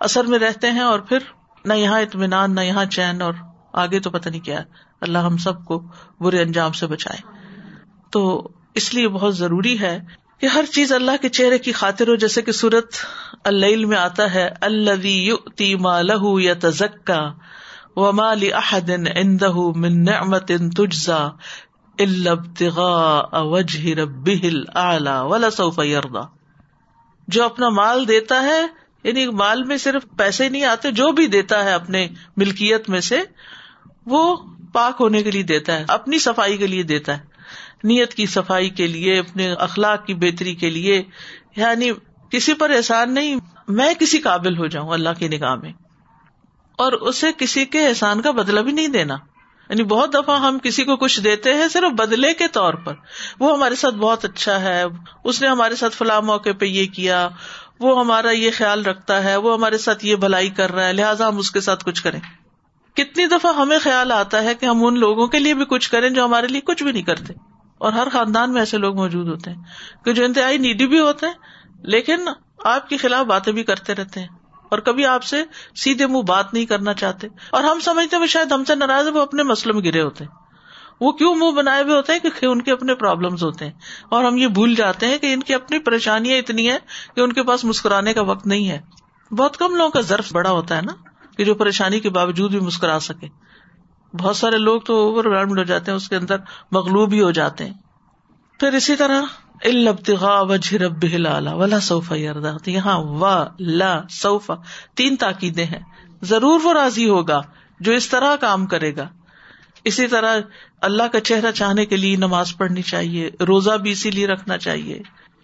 اثر 0.00 0.24
میں 0.24 0.38
رہتے 0.38 0.70
ہیں 0.70 0.80
اور 0.80 1.00
پھر 1.00 1.18
نہ 1.64 1.72
یہاں 1.72 2.00
اطمینان، 2.00 2.54
نہ 2.54 2.60
یہاں 2.60 2.84
چین 2.84 3.22
اور 3.22 3.32
آگے 3.72 4.00
تو 4.00 4.10
پتہ 4.10 4.28
نہیں 4.28 4.40
کیا 4.40 4.62
اللہ 5.00 5.18
ہم 5.18 5.36
سب 5.36 5.64
کو 5.64 5.82
برے 6.20 6.42
انجام 6.42 6.72
سے 6.72 6.86
بچائے۔ 6.86 7.38
تو 8.10 8.48
اس 8.74 8.94
لیے 8.94 9.08
بہت 9.08 9.36
ضروری 9.36 9.80
ہے 9.80 10.00
کہ 10.40 10.46
ہر 10.46 10.64
چیز 10.72 10.92
اللہ 10.92 11.16
کے 11.22 11.28
چہرے 11.28 11.58
کی 11.58 11.72
خاطر 11.72 12.08
ہو، 12.08 12.14
جیسے 12.14 12.42
کہ 12.42 12.52
سورت 12.52 12.96
اللہ 13.44 13.86
میں 13.86 13.98
آتا 13.98 14.32
ہے 14.34 14.48
اللہ 14.60 15.06
مالہ 15.80 16.40
یا 16.40 16.54
تزکا 16.60 17.20
و 17.96 18.12
مال 18.12 18.42
احدن 18.54 19.04
اندہ 19.14 19.52
من 19.76 20.04
نعمت 20.04 20.50
تجزا 20.76 21.28
وجہ 23.44 23.94
ربہ 23.94 24.42
الاعلی 24.42 25.16
ولا 25.28 25.50
سوف 25.50 25.78
یرضا 25.84 26.20
جو 27.28 27.44
اپنا 27.44 27.68
مال 27.68 28.06
دیتا 28.08 28.42
ہے 28.42 28.60
یعنی 29.04 29.26
مال 29.26 29.64
میں 29.64 29.76
صرف 29.76 30.04
پیسے 30.16 30.48
نہیں 30.48 30.64
آتے، 30.64 30.90
جو 30.90 31.10
بھی 31.12 31.26
دیتا 31.26 31.64
ہے 31.64 31.72
اپنے 31.72 32.06
ملکیت 32.36 32.88
میں 32.90 33.00
سے، 33.00 33.22
وہ 34.06 34.36
پاک 34.72 34.96
ہونے 35.00 35.22
کے 35.22 35.30
لیے 35.30 35.42
دیتا 35.42 35.78
ہے، 35.78 35.84
اپنی 35.88 36.18
صفائی 36.18 36.56
کے 36.56 36.66
لیے 36.66 36.82
دیتا 36.82 37.16
ہے۔ 37.18 37.27
نیت 37.84 38.14
کی 38.14 38.26
صفائی 38.26 38.70
کے 38.70 38.86
لیے، 38.86 39.18
اپنے 39.18 39.52
اخلاق 39.52 40.06
کی 40.06 40.14
بہتری 40.14 40.54
کے 40.54 40.70
لیے 40.70 41.02
یعنی 41.56 41.90
کسی 42.30 42.54
پر 42.54 42.70
احسان 42.70 43.14
نہیں، 43.14 43.36
میں 43.68 43.94
کسی 43.94 44.18
قابل 44.18 44.58
ہو 44.58 44.66
جاؤں، 44.66 44.88
اللہ 44.88 45.08
کی 45.18 45.28
نگاہ 45.28 45.54
میں۔ 45.54 45.72
اور 46.78 46.92
اسے 46.92 47.26
کسی 47.38 47.64
کے 47.64 47.86
احسان 47.86 48.22
کا 48.22 48.30
بدلا 48.30 48.60
بھی 48.60 48.72
نہیں 48.72 48.88
دینا۔ 48.88 49.16
یعنی 49.70 49.82
بہت 49.82 50.14
دفعہ 50.14 50.40
ہم 50.40 50.58
کسی 50.62 50.84
کو 50.84 50.96
کچھ 50.96 51.20
دیتے 51.20 51.54
ہیں 51.54 51.68
صرف 51.68 51.92
بدلے 51.92 52.34
کے 52.34 52.48
طور 52.48 52.74
پر۔ 52.74 52.94
وہ 53.40 53.56
ہمارے 53.56 53.74
ساتھ 53.74 53.94
بہت 53.94 54.24
اچھا 54.24 54.60
ہے، 54.60 54.84
اس 55.24 55.42
نے 55.42 55.48
ہمارے 55.48 55.76
ساتھ 55.76 55.96
فلاں 55.96 56.22
موقع 56.22 56.50
پہ 56.58 56.66
یہ 56.66 56.86
کیا، 56.86 57.28
وہ 57.80 58.00
ہمارا 58.00 58.30
یہ 58.30 58.50
خیال 58.56 58.84
رکھتا 58.84 59.24
ہے، 59.24 59.36
وہ 59.36 59.54
ہمارے 59.54 59.78
ساتھ 59.78 60.06
یہ 60.06 60.16
بھلائی 60.16 60.50
کر 60.50 60.72
رہا 60.72 60.86
ہے، 60.86 60.92
لہٰذا 60.92 61.28
ہم 61.28 61.38
اس 61.38 61.50
کے 61.50 61.60
ساتھ 61.60 61.84
کچھ 61.84 62.02
کریں۔ 62.02 62.20
کتنی 62.94 63.26
دفعہ 63.26 63.56
ہمیں 63.56 63.78
خیال 63.78 64.12
آتا 64.12 64.42
ہے 64.42 64.54
کہ 64.54 64.66
ہم 64.66 64.86
ان 64.86 64.98
لوگوں 64.98 65.26
کے 65.26 65.38
لیے 65.38 65.54
بھی 65.54 65.64
کچھ 65.68 65.90
کریں 65.90 66.10
جو 66.10 66.24
ہمارے 66.24 66.46
لیے 66.46 66.60
کچھ 66.60 66.82
بھی 66.82 66.92
نہیں 66.92 67.02
کرتے۔ 67.02 67.47
اور 67.78 67.92
ہر 67.92 68.08
خاندان 68.12 68.52
میں 68.52 68.60
ایسے 68.60 68.78
لوگ 68.78 68.96
موجود 68.96 69.28
ہوتے 69.28 69.50
ہیں 69.50 69.62
کہ 70.04 70.12
جو 70.12 70.24
انتہائی 70.24 70.58
نیڈی 70.58 70.86
بھی 70.86 71.00
ہوتے 71.00 71.26
ہیں، 71.26 71.34
لیکن 71.82 72.28
آپ 72.64 72.88
کے 72.88 72.96
خلاف 72.96 73.26
باتیں 73.26 73.52
بھی 73.52 73.62
کرتے 73.62 73.94
رہتے 73.94 74.20
ہیں 74.20 74.26
اور 74.70 74.78
کبھی 74.78 75.06
آپ 75.06 75.22
سے 75.22 75.44
سیدھے 75.76 76.06
منہ 76.06 76.22
بات 76.22 76.54
نہیں 76.54 76.64
کرنا 76.64 76.94
چاہتے۔ 76.94 77.28
اور 77.50 77.64
ہم 77.64 77.80
سمجھتے 77.80 78.16
ہیں 78.16 78.26
شاید 78.26 78.52
ہم 78.52 78.64
سے 78.64 78.74
ناراض 78.74 79.06
ہے 79.06 79.10
وہ 79.10 79.20
اپنے 79.20 79.42
مسلم 79.42 79.76
میں 79.76 79.84
گرے 79.84 80.00
ہوتے 80.00 80.24
ہیں۔ 80.24 80.30
وہ 81.00 81.12
کیوں 81.12 81.34
منہ 81.34 81.50
بنائے 81.50 81.82
ہوئے 81.82 81.96
ہوتے 81.96 82.12
ہیں؟ 82.12 82.20
کہ 82.40 82.46
ان 82.46 82.62
کے 82.62 82.72
اپنے 82.72 82.94
پرابلم 82.94 83.34
ہوتے 83.34 83.64
ہیں۔ 83.64 83.72
اور 84.08 84.24
ہم 84.24 84.36
یہ 84.36 84.48
بھول 84.48 84.74
جاتے 84.74 85.06
ہیں 85.06 85.18
کہ 85.18 85.32
ان 85.32 85.40
کی 85.40 85.54
اپنی 85.54 85.78
پریشانیاں 85.78 86.38
اتنی 86.38 86.70
ہے 86.70 86.78
کہ 87.14 87.20
ان 87.20 87.32
کے 87.32 87.42
پاس 87.42 87.64
مسکرانے 87.64 88.14
کا 88.14 88.22
وقت 88.22 88.46
نہیں 88.46 88.68
ہے۔ 88.68 88.80
بہت 89.30 89.56
کم 89.56 89.74
لوگوں 89.74 89.90
کا 89.90 90.00
ضرف 90.00 90.32
بڑا 90.32 90.50
ہوتا 90.50 90.76
ہے 90.76 90.82
نا، 90.82 90.92
کہ 91.36 91.44
جو 91.44 91.54
پریشانی 91.54 92.00
کے 92.00 92.10
باوجود 92.10 92.50
بھی 92.50 92.60
مسکرا 92.60 92.98
سکے۔ 93.00 93.47
بہت 94.14 94.36
سارے 94.36 94.58
لوگ 94.58 94.80
تو 94.80 95.08
اوور 95.08 95.24
ویلڈ 95.24 95.58
ہو 95.58 95.64
جاتے 95.64 95.90
ہیں، 95.90 95.96
اس 95.96 96.08
کے 96.08 96.16
اندر 96.16 96.36
مغلوب 96.72 97.12
ہی 97.12 97.20
ہو 97.20 97.30
جاتے 97.30 97.66
ہیں۔ 97.66 97.74
پھر 98.60 98.72
اسی 98.72 98.96
طرح 98.96 99.22
وجہ 100.42 100.76
رب 100.76 101.04
ولا 101.56 101.80
سوفا 101.80 102.14
یہاں 102.66 102.98
و 102.98 103.44
لا 103.60 104.02
سوفا 104.10 104.54
تین 104.94 105.16
تاکیدیں 105.16 105.64
ہیں۔ 105.64 105.80
ضرور 106.22 106.60
وہ 106.62 106.72
راضی 106.72 107.08
ہوگا 107.08 107.42
جو 107.80 107.92
اس 107.92 108.08
طرح 108.08 108.36
کام 108.36 108.66
کرے 108.66 108.96
گا۔ 108.96 109.08
اسی 109.84 110.06
طرح 110.06 110.36
اللہ 110.80 111.02
کا 111.02 111.20
چہرہ 111.20 111.50
چاہنے 111.50 111.86
کے 111.86 111.96
لیے 111.96 112.16
نماز 112.16 112.56
پڑھنی 112.56 112.82
چاہیے، 112.82 113.30
روزہ 113.46 113.70
بھی 113.70 113.90
اسی 113.90 114.10
لیے 114.10 114.26
رکھنا 114.26 114.58
چاہیے۔ 114.58 115.00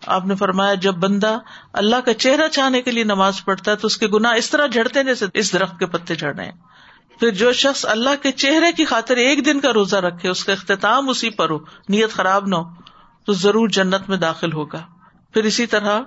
آپ 0.07 0.27
نے 0.27 0.35
فرمایا، 0.35 0.75
جب 0.75 0.95
بندہ 0.95 1.39
اللہ 1.73 1.97
کا 1.97 2.15
چہرہ 2.15 2.49
چاہنے 2.49 2.83
کے 2.83 2.91
لیے 2.91 3.05
نماز 3.05 3.45
پڑھتا 3.45 3.71
ہے 3.71 3.77
تو 3.77 3.87
اس 3.87 3.97
کے 3.97 4.07
گنا 4.07 4.31
اس 4.31 4.51
طرح 4.51 4.67
جڑتے 4.67 5.05
جیسے 5.05 5.27
اس 5.35 5.53
درخت 5.53 5.79
کے 5.79 5.87
پتے 5.87 6.15
جڑ 6.15 6.35
رہے 6.35 6.45
ہیں۔ 6.45 6.53
پھر 7.21 7.31
جو 7.31 7.53
شخص 7.53 7.87
اللہ 7.87 8.23
کے 8.23 8.33
چہرے 8.33 8.73
کی 8.73 8.85
خاطر 8.85 9.17
ایک 9.17 9.47
دن 9.47 9.61
کا 9.61 9.73
روزہ 9.73 9.97
رکھے، 9.97 10.29
اس 10.29 10.45
کا 10.45 10.53
اختتام 10.53 11.09
اسی 11.09 11.31
پر 11.31 11.51
ہو، 11.51 11.59
نیت 11.89 12.11
خراب 12.11 12.47
نہ 12.47 12.55
ہو، 12.55 12.65
تو 13.27 13.33
ضرور 13.33 13.69
جنت 13.69 14.09
میں 14.09 14.17
داخل 14.17 14.53
ہوگا۔ 14.53 14.81
پھر 15.33 15.45
اسی 15.45 15.67
طرح 15.67 16.01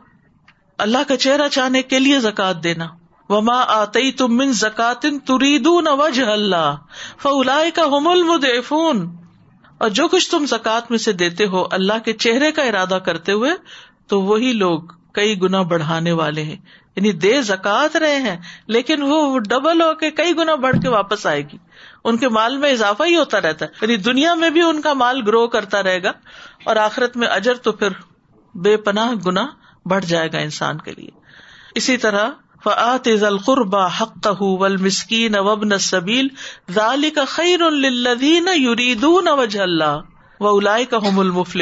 اللہ 0.78 0.98
کا 1.08 1.18
چہرہ 1.18 1.48
چاہنے 1.48 1.82
کے 1.82 2.00
لیے 2.00 2.20
زکات 2.20 2.64
دینا۔ 2.64 2.86
وما 3.30 3.62
آتی 3.68 4.12
تم 4.12 4.38
من 4.38 4.52
زکات 4.52 5.02
تریدون 5.02 5.88
وجہ 5.88 6.26
اللہ 6.26 6.76
فلا 7.18 7.62
کا 7.76 7.82
اور 9.78 9.90
جو 9.90 10.08
کچھ 10.08 10.32
تم 10.32 10.46
زکات 10.46 10.92
میں 10.92 11.00
سے 11.00 11.12
دیتے 11.12 11.46
ہو 11.46 11.64
اللہ 11.72 11.94
کے 12.06 12.14
چہرے 12.14 12.52
کا 12.52 12.62
ارادہ 12.62 13.00
کرتے 13.06 13.32
ہوئے، 13.32 13.52
تو 14.08 14.22
وہی 14.22 14.54
لوگ 14.54 14.80
کئی 15.14 15.42
گنا 15.42 15.62
بڑھانے 15.62 16.12
والے 16.12 16.44
ہیں۔ 16.44 16.58
یعنی 16.98 17.12
دے 17.12 17.42
زکات 17.42 17.96
رہے 17.96 18.16
ہیں، 18.16 18.38
لیکن 18.68 19.02
وہ 19.02 19.40
ڈبل 19.40 19.82
ہو 19.82 19.94
کے 19.94 20.12
کئی 20.12 20.38
گنا 20.38 20.56
بڑھ 20.56 20.76
کے 20.82 20.90
واپس 20.90 21.26
آئے 21.26 21.42
گی۔ 21.42 21.58
ان 22.04 22.18
کے 22.18 22.30
مال 22.30 22.58
میں 22.58 22.72
اضافہ 22.72 23.04
ہی 23.04 23.16
ہوتا 23.16 23.42
رہتا 23.42 23.66
ہے۔ 23.66 23.70
یعنی 23.82 23.96
دنیا 23.96 24.34
میں 24.34 24.50
بھی 24.50 24.62
ان 24.62 24.82
کا 24.82 24.94
مال 24.94 25.22
گرو 25.28 25.48
کرتا 25.48 25.84
رہے 25.84 26.04
گا 26.04 26.12
اور 26.64 26.76
آخرت 26.76 27.18
میں 27.18 27.28
اجر 27.28 27.56
تو 27.56 27.72
پھر 27.72 27.88
بے 28.56 28.78
پناہ 28.78 29.12
گنا 29.26 29.48
بڑھ 29.86 30.06
جائے 30.06 30.30
گا 30.34 30.38
انسان 30.38 30.78
کے 30.78 30.92
لیے۔ 30.98 31.10
اسی 31.76 31.98
طرح 31.98 32.30
فعت 32.64 33.08
القربا 33.22 33.88
حق 33.88 34.28
ول 34.42 34.78
مسکین 34.78 35.40
وبن 35.40 35.78
سبیل 35.78 36.28
ذالی 36.72 37.10
کا 37.10 37.26
خیر 37.26 37.62
الدین 37.62 38.48
یریدون 38.56 39.28
وجہ 39.28 39.60
اللہ 39.60 40.00
و 40.40 40.58
الائی 40.58 40.86
کا 40.86 40.98
حم 40.98 41.20
المفل 41.20 41.62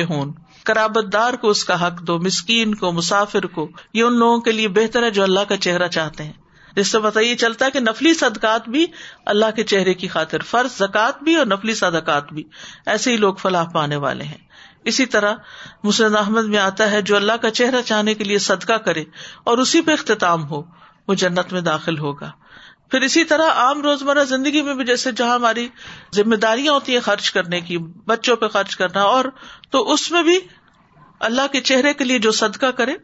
ہوں 0.68 0.76
کرابت 0.76 1.14
دار 1.14 1.34
کو 1.34 1.50
اس 1.50 1.66
کا 1.66 1.88
حق 1.88 2.02
دو، 2.02 2.20
مسکین 2.20 2.76
کو، 2.76 2.92
مسافر 2.92 3.46
کو، 3.46 3.70
یہ 3.94 4.04
ان 4.04 4.14
لوگوں 4.14 4.40
کے 4.40 4.52
لیے 4.52 4.68
بہتر 4.68 5.04
ہے 5.04 5.12
جو 5.12 5.24
اللہ 5.24 5.40
کا 5.40 5.58
چہرہ 5.58 5.88
چاہتے 5.88 6.24
ہیں۔ 6.24 6.34
جس 6.76 6.88
سے 6.88 7.00
پتا 7.00 7.20
یہ 7.20 7.36
چلتا 7.36 7.66
ہے 7.66 7.72
کہ 7.72 7.80
نفلی 7.80 8.14
صدقات 8.14 8.70
بھی 8.70 8.86
اللہ 9.26 9.46
کے 9.56 9.64
چہرے 9.64 9.94
کی 9.94 10.08
خاطر 10.08 10.42
فرض 10.42 10.78
زکات 10.78 11.24
بھی 11.24 11.36
اور 11.36 11.46
نفلی 11.46 11.74
صدقات 11.74 12.34
بھی۔ 12.34 12.44
ایسے 12.86 13.12
ہی 13.12 13.18
لوگ 13.18 13.36
فلاح 13.36 13.64
پانے 13.64 13.96
والے 13.96 14.24
ہیں۔ 14.24 14.46
اسی 14.84 15.06
طرح 15.06 15.34
مسلم 15.84 16.18
احمد 16.18 16.44
میں 16.44 16.60
آتا 16.60 16.92
ہے، 16.92 17.02
جو 17.02 17.16
اللہ 17.16 17.34
کا 17.34 17.52
چہرہ 17.52 17.82
چاہنے 17.82 18.14
کے 18.14 18.24
لیے 18.24 18.38
صدقہ 18.38 18.74
کرے 18.74 19.04
اور 19.44 19.58
اسی 19.58 19.82
پہ 19.82 19.92
اختتام 19.92 20.50
ہو، 20.50 20.62
وہ 21.08 21.14
جنت 21.14 21.54
میں 21.54 21.62
داخل 21.62 21.98
ہوگا۔ 21.98 22.32
پھر 22.92 23.02
اسی 23.02 23.24
طرح 23.24 23.50
عام 23.56 23.82
روزمرہ 23.82 24.24
زندگی 24.24 24.62
میں 24.62 24.74
بھی 24.74 24.86
جیسے 24.86 25.12
جہاں 25.12 25.36
ہماری 25.36 25.68
ذمہ 26.16 26.36
داریاں 26.36 26.74
ہوتی 26.74 26.94
ہیں 26.94 27.00
خرچ 27.00 27.32
کرنے 27.32 27.62
کی، 27.62 27.78
بچوں 27.78 28.36
پہ 28.36 28.48
خرچ 28.48 28.76
کرنا، 28.76 29.02
اور 29.02 29.26
تو 29.70 29.92
اس 29.94 30.12
میں 30.12 30.24
بھی 30.24 30.40
اللہ 31.20 31.52
کے 31.52 31.62
چہرے 31.62 31.94
کے 31.94 32.04
لیے 32.04 32.20
جو 32.20 32.32
صدقہ 32.32 32.72
کرے، 32.72 32.96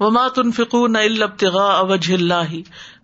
وما 0.00 0.28
تنفقو 0.28 0.86
نہ 0.86 0.98
ابتغاء 0.98 1.72
اوجہ 1.72 2.14
اللہ 2.14 2.54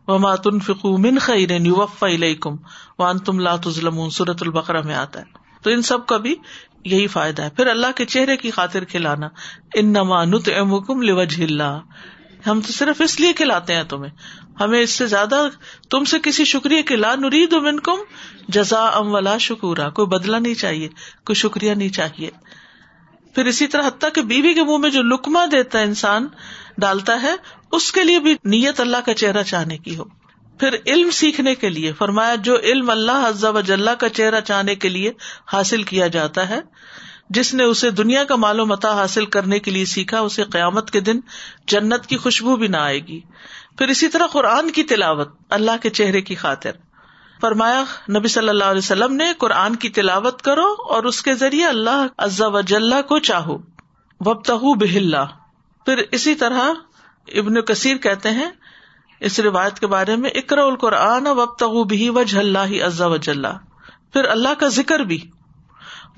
وما 0.08 0.34
تنفقو 0.36 0.96
من 0.96 1.18
خیر 1.18 1.50
یوفا 1.50 2.06
الیکم 2.06 2.56
وان 2.98 3.18
تم 3.18 3.38
لا 3.38 3.56
تظلمون 3.56 4.10
سورۃ 4.10 4.40
البقرہ 4.40 4.82
میں 4.82 4.94
آتا 4.94 5.20
ہے۔ 5.20 5.24
تو 5.62 5.70
ان 5.70 5.82
سب 5.82 6.06
کا 6.06 6.16
بھی 6.16 6.34
یہی 6.84 7.06
فائدہ 7.06 7.42
ہے۔ 7.42 7.50
پھر 7.50 7.66
اللہ 7.66 7.86
کے 7.96 8.04
چہرے 8.04 8.36
کی 8.36 8.50
خاطر 8.50 8.84
کھلانا 8.84 9.28
ان 9.74 9.92
نما 9.92 10.24
نت 10.24 10.48
اللہ 10.48 11.78
ہم 12.46 12.60
تو 12.60 12.72
صرف 12.72 13.00
اس 13.00 13.20
لیے 13.20 13.32
کھلاتے 13.32 13.74
ہیں 13.74 13.82
تمہیں۔ 13.82 14.12
ہمیں 14.60 14.80
اس 14.80 14.90
سے 14.90 15.06
زیادہ 15.06 15.48
تم 15.90 16.04
سے 16.04 16.18
کسی 16.22 16.44
شکریہ 16.44 16.82
کے 16.82 16.96
لا 16.96 17.14
نرید 17.14 17.52
من 17.52 17.80
کم 17.80 17.98
جزا 18.48 18.86
ام 18.86 19.14
ولا 19.14 19.38
شکورا۔ 19.38 19.88
کوئی 19.88 20.08
بدلا 20.08 20.38
نہیں 20.38 20.54
چاہیے، 20.54 20.88
کوئی 21.26 21.34
شکریہ 21.34 21.72
نہیں 21.72 21.88
چاہیے۔ 21.88 22.30
پھر 23.34 23.44
اسی 23.44 23.66
طرح 23.66 23.86
حتیٰ 23.86 24.12
کہ 24.12 24.22
بیوی 24.22 24.54
کے 24.54 24.64
منہ 24.64 24.76
میں 24.76 24.90
جو 24.90 25.02
لکما 25.02 25.44
دیتا 25.52 25.78
ہے 25.78 25.84
انسان 25.84 26.26
ڈالتا 26.78 27.22
ہے، 27.22 27.34
اس 27.72 27.92
کے 27.92 28.04
لیے 28.04 28.20
بھی 28.20 28.34
نیت 28.44 28.80
اللہ 28.80 28.96
کا 29.06 29.14
چہرہ 29.14 29.42
چاہنے 29.42 29.78
کی 29.78 29.96
ہو۔ 29.96 30.04
پھر 30.60 30.76
علم 30.86 31.10
سیکھنے 31.10 31.54
کے 31.54 31.68
لیے، 31.68 31.92
فرمایا 31.92 32.34
جو 32.34 32.58
علم 32.58 32.90
اللہ 32.90 33.28
حضا 33.28 33.50
وجاللہ 33.50 33.90
کا 33.90 34.08
چہرہ 34.08 34.40
چاہنے 34.40 34.74
کے 34.74 34.88
لیے 34.88 35.12
حاصل 35.52 35.82
کیا 35.82 36.06
جاتا 36.06 36.48
ہے 36.48 36.60
جس 37.30 37.54
نے 37.54 37.64
اسے 37.64 37.90
دنیا 37.90 38.24
کا 38.24 38.36
مال 38.36 38.60
و 38.60 38.66
متا 38.66 38.94
حاصل 38.94 39.26
کرنے 39.26 39.58
کے 39.58 39.70
لیے 39.70 39.84
سیکھا، 39.84 40.20
اسے 40.20 40.44
قیامت 40.44 40.90
کے 40.90 41.00
دن 41.00 41.20
جنت 41.66 42.06
کی 42.06 42.16
خوشبو 42.16 42.56
بھی 42.56 42.66
نہ 42.66 42.76
آئے 42.76 42.98
گی۔ 42.98 43.20
پھر 43.78 43.88
اسی 43.88 44.08
طرح 44.08 44.26
قرآن 44.26 44.70
کی 44.70 44.82
تلاوت، 44.82 45.28
اللہ 45.50 45.70
کے 45.82 45.90
چہرے 45.90 46.20
کی 46.20 46.34
خاطر۔ 46.34 46.70
فرمایا، 47.40 47.84
نبی 48.18 48.28
صلی 48.28 48.48
اللہ 48.48 48.64
علیہ 48.64 48.78
وسلم 48.78 49.14
نے، 49.14 49.32
قرآن 49.38 49.76
کی 49.76 49.88
تلاوت 49.88 50.42
کرو 50.42 50.66
اور 50.88 51.04
اس 51.04 51.22
کے 51.22 51.34
ذریعے 51.34 51.66
اللہ 51.66 52.06
عزا 52.18 52.46
وجاللہ 52.46 53.02
کو 53.02 53.18
چاہو۔ 53.18 53.58
وب 54.20 54.44
تہ 54.44 54.52
بہل 54.52 55.14
پھر 55.84 56.02
اسی 56.12 56.34
طرح 56.34 56.72
ابن 57.28 57.60
کثیر 57.60 57.96
کہتے 57.96 58.30
ہیں، 58.30 58.50
اس 59.20 59.40
روایت 59.40 59.78
کے 59.78 59.86
بارے 59.86 60.16
میں 60.16 60.30
اکر 60.34 60.58
القرآن 60.58 61.26
وب 61.26 61.58
تغ 61.58 61.82
بھی 61.82 62.08
وج 62.08 62.36
اللہ 62.38 62.84
عزا 62.86 63.06
وجل 63.06 63.42
پھر 64.12 64.24
اللہ 64.24 64.48
کا 64.58 64.68
ذکر 64.68 65.00
بھی۔ 65.00 65.30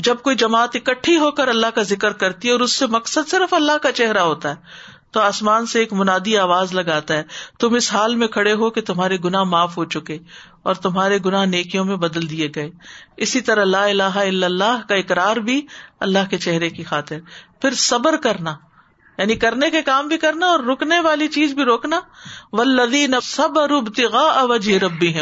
جب 0.04 0.16
کوئی 0.22 0.36
جماعت 0.36 0.76
اکٹھی 0.76 1.16
ہو 1.16 1.30
کر 1.30 1.48
اللہ 1.48 1.66
کا 1.66 1.82
ذکر 1.82 2.12
کرتی 2.12 2.48
ہے 2.48 2.52
اور 2.52 2.60
اس 2.60 2.72
سے 2.72 2.86
مقصد 2.86 3.28
صرف 3.30 3.54
اللہ 3.54 3.78
کا 3.82 3.92
چہرہ 3.92 4.18
ہوتا 4.18 4.50
ہے، 4.50 4.90
تو 5.10 5.20
آسمان 5.20 5.66
سے 5.66 5.78
ایک 5.78 5.92
منادی 5.92 6.36
آواز 6.38 6.72
لگاتا 6.74 7.14
ہے، 7.14 7.22
تم 7.60 7.74
اس 7.74 7.92
حال 7.92 8.14
میں 8.14 8.28
کھڑے 8.28 8.52
ہو 8.52 8.70
کہ 8.70 8.80
تمہارے 8.80 9.16
گنا 9.24 9.42
معاف 9.44 9.76
ہو 9.78 9.84
چکے 9.84 10.18
اور 10.62 10.74
تمہارے 10.74 11.18
گنا 11.26 11.44
نیکیوں 11.44 11.84
میں 11.84 11.96
بدل 11.96 12.30
دیے 12.30 12.48
گئے۔ 12.54 12.70
اسی 13.16 13.40
طرح 13.40 13.64
لا 13.64 13.84
الہ 13.84 14.02
الا 14.02 14.46
اللہ 14.46 14.80
کا 14.88 14.94
اقرار 14.94 15.36
بھی 15.36 15.60
اللہ 16.00 16.30
کے 16.30 16.38
چہرے 16.38 16.68
کی 16.70 16.84
خاطر۔ 16.84 17.18
پھر 17.60 17.74
صبر 17.74 18.16
کرنا 18.16 18.54
یعنی 19.18 19.34
کرنے 19.34 19.70
کے 19.70 19.82
کام 19.82 20.08
بھی 20.08 20.18
کرنا 20.18 20.46
اور 20.46 20.60
رکنے 20.60 21.00
والی 21.00 21.28
چیز 21.28 21.54
بھی 21.54 21.64
روکنا۔ 21.64 22.00
ولدین 22.52 23.14
سب 23.22 23.58
اوجی 23.58 24.80
ربی 24.80 25.14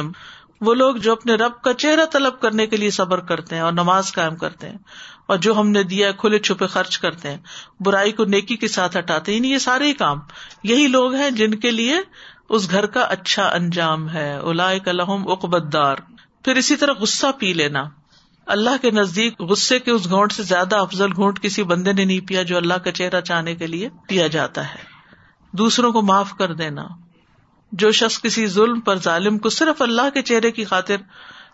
وہ 0.60 0.74
لوگ 0.74 0.96
جو 0.96 1.12
اپنے 1.12 1.34
رب 1.34 1.62
کا 1.62 1.74
چہرہ 1.74 2.06
طلب 2.06 2.40
کرنے 2.40 2.66
کے 2.66 2.76
لیے 2.76 2.90
صبر 2.90 3.20
کرتے 3.20 3.54
ہیں 3.54 3.62
اور 3.62 3.72
نماز 3.72 4.12
قائم 4.12 4.36
کرتے 4.36 4.68
ہیں 4.68 4.78
اور 5.28 5.36
جو 5.36 5.60
ہم 5.60 5.70
نے 5.70 5.82
دیا 5.82 6.12
کھلے 6.12 6.38
چھپے 6.38 6.66
خرچ 6.66 6.98
کرتے 6.98 7.30
ہیں، 7.30 7.38
برائی 7.80 8.12
کو 8.12 8.24
نیکی 8.24 8.56
کے 8.56 8.68
ساتھ 8.68 8.96
ہٹاتے 8.96 9.32
ہیں۔ 9.32 9.38
یعنی 9.38 9.52
یہ 9.52 9.58
سارے 9.58 9.86
ہی 9.86 9.92
کام، 9.92 10.18
یہی 10.62 10.86
لوگ 10.86 11.14
ہیں 11.14 11.30
جن 11.30 11.54
کے 11.54 11.70
لیے 11.70 11.96
اس 12.48 12.70
گھر 12.70 12.86
کا 12.86 13.00
اچھا 13.00 13.48
انجام 13.48 14.10
ہے۔ 14.10 14.36
الا 14.36 14.78
کلحم 14.78 15.28
اقبت 15.28 15.72
دار 15.72 15.96
پھر 16.44 16.56
اسی 16.56 16.76
طرح 16.76 16.92
غصہ 16.92 17.26
پی 17.38 17.52
لینا۔ 17.52 17.84
اللہ 18.46 18.82
کے 18.82 18.90
نزدیک 18.90 19.40
غصے 19.40 19.78
کے 19.78 19.90
اس 19.90 20.08
گھونٹ 20.08 20.32
سے 20.32 20.42
زیادہ 20.42 20.76
افضل 20.76 21.12
گھونٹ 21.16 21.40
کسی 21.40 21.62
بندے 21.62 21.92
نے 21.92 22.04
نہیں 22.04 22.28
پیا 22.28 22.42
جو 22.42 22.56
اللہ 22.56 22.74
کا 22.74 22.92
چہرہ 22.92 23.20
چاہنے 23.20 23.54
کے 23.54 23.66
لیے 23.66 23.88
پیا 24.08 24.26
جاتا 24.26 24.68
ہے۔ 24.68 24.78
دوسروں 25.52 25.92
کو 25.92 26.02
معاف 26.02 26.32
کر 26.38 26.54
دینا۔ 26.54 26.82
جو 27.72 27.90
شخص 27.90 28.20
کسی 28.20 28.46
ظلم 28.46 28.80
پر 28.80 28.96
ظالم 28.96 29.38
کو 29.38 29.48
صرف 29.48 29.82
اللہ 29.82 30.10
کے 30.14 30.22
چہرے 30.22 30.50
کی 30.50 30.64
خاطر 30.64 30.96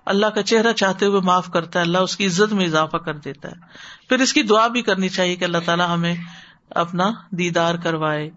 اللہ 0.06 0.26
کا 0.26 0.42
چہرہ 0.42 0.72
چاہتے 0.72 1.06
ہوئے 1.06 1.20
معاف 1.20 1.50
کرتا 1.52 1.78
ہے، 1.78 1.84
اللہ 1.84 1.98
اس 1.98 2.16
کی 2.16 2.26
عزت 2.26 2.52
میں 2.52 2.66
اضافہ 2.66 2.96
کر 2.96 3.14
دیتا 3.14 3.48
ہے۔ 3.48 3.54
پھر 4.08 4.20
اس 4.20 4.32
کی 4.32 4.42
دعا 4.42 4.66
بھی 4.66 4.82
کرنی 4.82 5.08
چاہیے 5.08 5.36
کہ 5.36 5.44
اللہ 5.44 5.58
تعالیٰ 5.64 5.88
ہمیں 5.94 6.14
اپنا 6.70 7.10
دیدار 7.30 7.74
کروائے۔ 7.74 8.30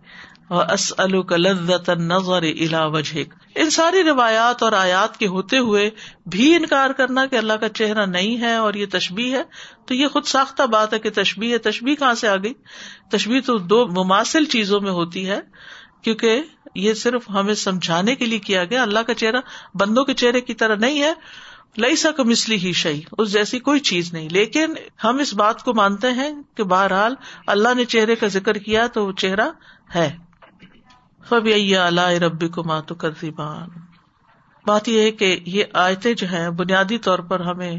نظر 1.97 2.43
الا 2.43 2.85
وجہ 2.85 3.19
ان 3.55 3.69
ساری 3.69 4.03
روایات 4.03 4.63
اور 4.63 4.71
آیات 4.71 5.17
کے 5.17 5.27
ہوتے 5.27 5.57
ہوئے 5.57 5.89
بھی 6.25 6.55
انکار 6.55 6.89
کرنا 6.89 7.25
کہ 7.25 7.35
اللہ 7.35 7.53
کا 7.53 7.69
چہرہ 7.69 8.05
نہیں 8.05 8.41
ہے 8.41 8.55
اور 8.55 8.73
یہ 8.73 8.85
تشبیح 8.91 9.35
ہے، 9.35 9.43
تو 9.85 9.93
یہ 9.93 10.07
خود 10.07 10.23
ساختہ 10.25 10.63
بات 10.63 10.93
ہے 10.93 10.99
کہ 10.99 11.09
تشبیح 11.15 11.53
ہے۔ 11.53 11.57
تشبیح 11.57 11.95
کہاں 11.95 12.13
سے 12.13 12.27
آ 12.27 12.35
گئی؟ 12.35 12.53
تشبیح 13.11 13.39
تو 13.45 13.57
دو 13.57 13.87
مماثل 13.87 14.45
چیزوں 14.45 14.81
میں 14.81 14.91
ہوتی 14.91 15.29
ہے۔ 15.29 15.39
کیونکہ 16.01 16.41
یہ 16.75 16.93
صرف 16.93 17.29
ہمیں 17.29 17.53
سمجھانے 17.53 18.15
کے 18.15 18.25
لیے 18.25 18.39
کیا 18.39 18.65
گیا، 18.65 18.81
اللہ 18.81 18.99
کا 18.99 19.13
چہرہ 19.13 19.37
بندوں 19.75 20.05
کے 20.05 20.13
چہرے 20.13 20.41
کی 20.41 20.53
طرح 20.53 20.75
نہیں 20.75 21.01
ہے۔ 21.01 21.13
لئی 21.77 21.95
سا 21.95 22.11
کمسلی 22.11 22.55
ہی 22.55 22.73
شعی 22.73 23.01
اس 23.17 23.33
جیسی 23.33 23.59
کوئی 23.59 23.79
چیز 23.79 24.13
نہیں۔ 24.13 24.29
لیکن 24.29 24.73
ہم 25.03 25.17
اس 25.19 25.33
بات 25.33 25.63
کو 25.63 25.73
مانتے 25.73 26.11
ہیں 26.11 26.29
کہ 26.55 26.63
بہرحال 26.63 27.15
اللہ 27.47 27.73
نے 27.75 27.85
چہرے 27.85 28.15
کا 28.15 28.27
ذکر 28.27 28.57
کیا 28.57 28.87
تو 28.87 29.07
وہ 29.07 29.11
چہرہ 29.11 29.49
ہے۔ 29.95 30.17
ربی 32.19 32.47
کو 32.47 32.63
ماتو 32.63 32.95
کرزیبان 32.95 33.67
بات 34.65 34.89
یہ 34.89 35.01
ہے 35.01 35.11
کہ 35.11 35.39
یہ 35.45 35.63
آیتیں 35.73 36.13
جو 36.13 36.31
ہے 36.31 36.49
بنیادی 36.49 36.97
طور 36.97 37.19
پر 37.19 37.39
ہمیں 37.39 37.75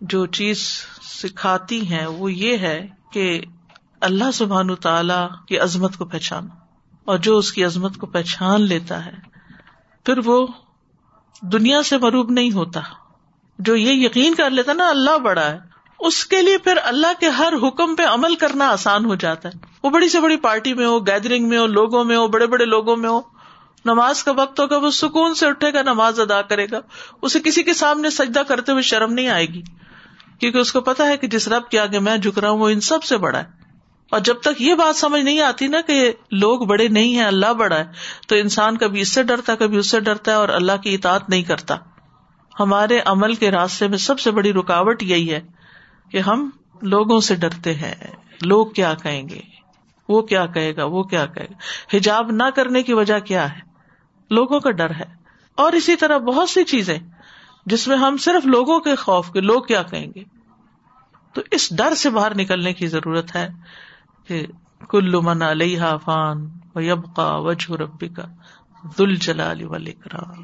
جو 0.00 0.26
چیز 0.26 0.86
سکھاتی 1.02 1.88
ہیں، 1.88 2.06
وہ 2.06 2.32
یہ 2.32 2.56
ہے 2.56 2.86
کہ 3.12 3.40
اللہ 4.00 4.30
سبحان 4.34 4.74
تعالی 4.74 5.26
کی 5.48 5.58
عظمت 5.58 5.96
کو 5.96 6.04
پہچانا۔ 6.04 6.63
اور 7.04 7.18
جو 7.18 7.38
اس 7.38 7.52
کی 7.52 7.64
عظمت 7.64 7.96
کو 7.96 8.06
پہچان 8.06 8.60
لیتا 8.60 9.06
ہے، 9.06 9.12
پھر 10.04 10.18
وہ 10.24 10.46
دنیا 11.40 11.82
سے 11.82 11.98
مروب 11.98 12.30
نہیں 12.30 12.52
ہوتا۔ 12.52 12.80
جو 13.58 13.76
یہ 13.76 14.06
یقین 14.06 14.34
کر 14.34 14.50
لیتا 14.50 14.72
نا، 14.72 14.88
اللہ 14.88 15.18
بڑا 15.18 15.50
ہے۔ 15.50 15.58
اس 15.98 16.26
کے 16.26 16.42
لیے 16.42 16.58
پھر 16.58 16.78
اللہ 16.82 17.06
کے 17.20 17.28
ہر 17.28 17.52
حکم 17.62 17.96
پہ 17.96 18.02
عمل 18.02 18.34
کرنا 18.34 18.68
آسان 18.68 19.04
ہو 19.04 19.14
جاتا 19.14 19.48
ہے۔ 19.48 19.66
وہ 19.82 19.90
بڑی 19.90 20.08
سے 20.08 20.20
بڑی 20.20 20.36
پارٹی 20.36 20.74
میں 20.74 20.86
ہو 20.86 21.06
گیدرنگ 21.06 21.48
میں 21.48 21.58
ہو، 21.58 21.66
لوگوں 21.66 22.04
میں 22.04 22.16
ہو، 22.16 22.28
بڑے 22.28 22.46
بڑے 22.46 22.64
لوگوں 22.64 22.96
میں 22.96 23.10
ہو۔ 23.10 23.20
نماز 23.84 24.24
کا 24.24 24.32
وقت 24.36 24.60
ہوگا، 24.60 24.76
وہ 24.76 24.90
سکون 24.90 25.34
سے 25.34 25.46
اٹھے 25.46 25.72
گا، 25.72 25.82
نماز 25.82 26.20
ادا 26.20 26.42
کرے 26.42 26.66
گا۔ 26.70 26.80
اسے 27.22 27.40
کسی 27.40 27.62
کے 27.62 27.74
سامنے 27.74 28.10
سجدہ 28.10 28.40
کرتے 28.48 28.72
ہوئے 28.72 28.82
شرم 28.82 29.12
نہیں 29.12 29.28
آئے 29.28 29.46
گی۔ 29.46 29.62
کیونکہ 30.40 30.58
اس 30.58 30.72
کو 30.72 30.80
پتا 30.80 31.06
ہے 31.06 31.16
کہ 31.16 31.26
جس 31.26 31.48
رب 31.48 31.68
کے 31.68 31.78
آگے 31.78 31.98
میں 31.98 32.16
جھک 32.16 32.38
رہا 32.38 32.50
ہوں، 32.50 32.58
وہ 32.58 32.68
ان 32.68 32.80
سب 32.80 33.04
سے 33.04 33.16
بڑا 33.16 33.38
ہے۔ 33.38 33.63
اور 34.14 34.22
جب 34.22 34.34
تک 34.40 34.62
یہ 34.62 34.74
بات 34.74 34.96
سمجھ 34.96 35.22
نہیں 35.22 35.40
آتی 35.40 35.66
نا 35.66 35.80
کہ 35.80 36.12
لوگ 36.30 36.60
بڑے 36.60 36.88
نہیں 36.88 37.14
ہیں، 37.14 37.24
اللہ 37.24 37.52
بڑا 37.52 37.76
ہے، 37.76 37.84
تو 38.28 38.36
انسان 38.36 38.76
کبھی 38.76 39.00
اس 39.00 39.12
سے 39.12 39.22
ڈرتا 39.22 39.52
ہے، 39.52 39.56
کبھی 39.56 39.76
اس 39.76 39.90
سے 39.90 40.00
ڈرتا 40.00 40.30
ہے 40.30 40.36
اور 40.36 40.48
اللہ 40.48 40.72
کی 40.82 40.94
اطاعت 40.94 41.28
نہیں 41.28 41.42
کرتا۔ 41.42 41.76
ہمارے 42.60 43.00
عمل 43.04 43.34
کے 43.34 43.50
راستے 43.50 43.88
میں 43.88 43.98
سب 43.98 44.20
سے 44.20 44.30
بڑی 44.30 44.52
رکاوٹ 44.52 45.02
یہی 45.02 45.32
ہے 45.32 45.40
کہ 46.10 46.18
ہم 46.18 46.50
لوگوں 46.82 47.20
سے 47.20 47.34
ڈرتے 47.34 47.74
ہیں۔ 47.74 47.94
لوگ 48.42 48.66
کیا 48.66 48.94
کہیں 49.02 49.28
گے؟ 49.28 49.40
وہ 50.08 50.22
کیا 50.22 50.46
کہے 50.46 50.76
گا؟ 50.76 50.84
وہ 50.84 51.02
کیا 51.02 51.26
کہے 51.26 51.44
گا؟ 51.44 51.96
حجاب 51.96 52.30
نہ 52.30 52.42
کرنے 52.56 52.82
کی 52.82 52.92
وجہ 52.92 53.18
کیا 53.18 53.54
ہے؟ 53.54 53.60
لوگوں 54.30 54.60
کا 54.60 54.70
ڈر 54.70 54.90
ہے۔ 54.90 55.14
اور 55.54 55.72
اسی 55.72 55.96
طرح 55.96 56.18
بہت 56.18 56.50
سی 56.50 56.64
چیزیں 56.64 56.98
جس 57.66 57.88
میں 57.88 57.96
ہم 57.96 58.16
صرف 58.16 58.46
لوگوں 58.46 58.80
کے 58.80 58.94
خوف 58.94 59.30
کے 59.32 59.40
لوگ 59.40 59.62
کیا 59.62 59.82
کہیں 59.82 60.06
گے؟ 60.14 60.24
تو 61.32 61.42
اس 61.50 61.76
ڈر 61.76 61.94
سے 61.94 62.10
باہر 62.10 62.36
نکلنے 62.36 62.72
کی 62.72 62.86
ضرورت 62.86 63.36
ہے۔ 63.36 63.48
کہ 64.26 64.46
کل 64.88 65.20
من 65.20 65.42
علیہ 65.42 65.82
فان 66.04 66.48
و 66.74 66.80
یبقا 66.80 67.36
وجہ 67.36 67.72
ربی 67.72 68.08
کا 68.08 68.22
دل 68.98 69.14
جلال 69.14 69.64
ولیکرام 69.64 70.42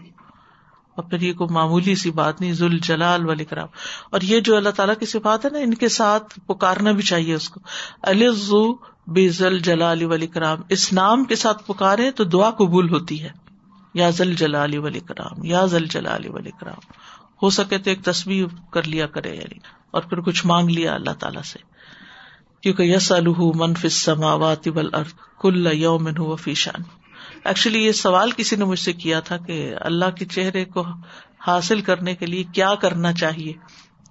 اور 0.94 1.04
پھر 1.04 1.20
یہ 1.20 1.32
کوئی 1.32 1.54
معمولی 1.54 1.94
سی 1.94 2.10
بات 2.10 2.40
نہیں 2.40 2.52
ذوال 2.52 2.78
جلال 2.78 3.26
ولی 3.26 3.44
اور 4.10 4.20
یہ 4.20 4.40
جو 4.40 4.56
اللہ 4.56 4.68
تعالیٰ 4.68 4.94
کی 4.98 5.06
صفات 5.06 5.44
ہے 5.44 5.50
نا، 5.50 5.58
ان 5.58 5.74
کے 5.74 5.88
ساتھ 5.88 6.40
پکارنا 6.46 6.92
بھی 6.92 7.02
چاہیے 7.02 7.34
اس 7.34 7.48
کو۔ 7.48 7.60
الزو 8.02 8.72
بے 9.06 9.28
ذل 9.28 9.58
جلال 9.58 10.04
ولی 10.04 10.26
کرام 10.26 10.58
اس 10.68 10.92
نام 10.92 11.24
کے 11.24 11.36
ساتھ 11.36 11.66
پکارے 11.66 12.10
تو 12.10 12.24
دعا 12.24 12.50
قبول 12.50 12.90
ہوتی 12.90 13.22
ہے۔ 13.22 13.28
یا 13.94 14.10
ذل 14.10 14.34
جلال 14.34 14.78
ولی 14.78 15.00
کرام 15.00 15.44
یا 15.44 15.64
ذل 15.64 15.86
جلال 15.86 16.28
ولی 16.28 16.50
کرام 16.50 16.92
ہو 17.42 17.50
سکے 17.50 17.78
تو 17.78 17.90
ایک 17.90 18.04
تصویر 18.04 18.46
کر 18.70 18.82
لیا 18.82 19.06
کرے 19.06 19.34
یعنی 19.34 19.58
اور 19.90 20.02
پھر 20.02 20.20
کچھ 20.20 20.46
مانگ 20.46 20.68
لیا 20.68 20.94
اللہ 20.94 21.10
تعالیٰ 21.10 21.42
سے۔ 21.42 21.58
کیونکہ 22.62 22.82
یس 22.82 23.12
الح 23.12 23.42
منف 23.54 23.86
سماوات 23.90 24.68
کل 25.40 25.68
یومن 25.72 26.36
فیشان 26.36 26.82
ایکچولی 27.44 27.84
یہ 27.84 27.92
سوال 27.92 28.30
کسی 28.30 28.56
نے 28.56 28.64
مجھ 28.64 28.78
سے 28.78 28.92
کیا 28.92 29.20
تھا 29.20 29.36
کہ 29.36 29.74
اللہ 29.80 30.10
کے 30.18 30.24
چہرے 30.24 30.64
کو 30.64 30.84
حاصل 31.46 31.80
کرنے 31.80 32.14
کے 32.14 32.26
لیے 32.26 32.44
کیا 32.54 32.74
کرنا 32.74 33.12
چاہیے۔ 33.12 33.52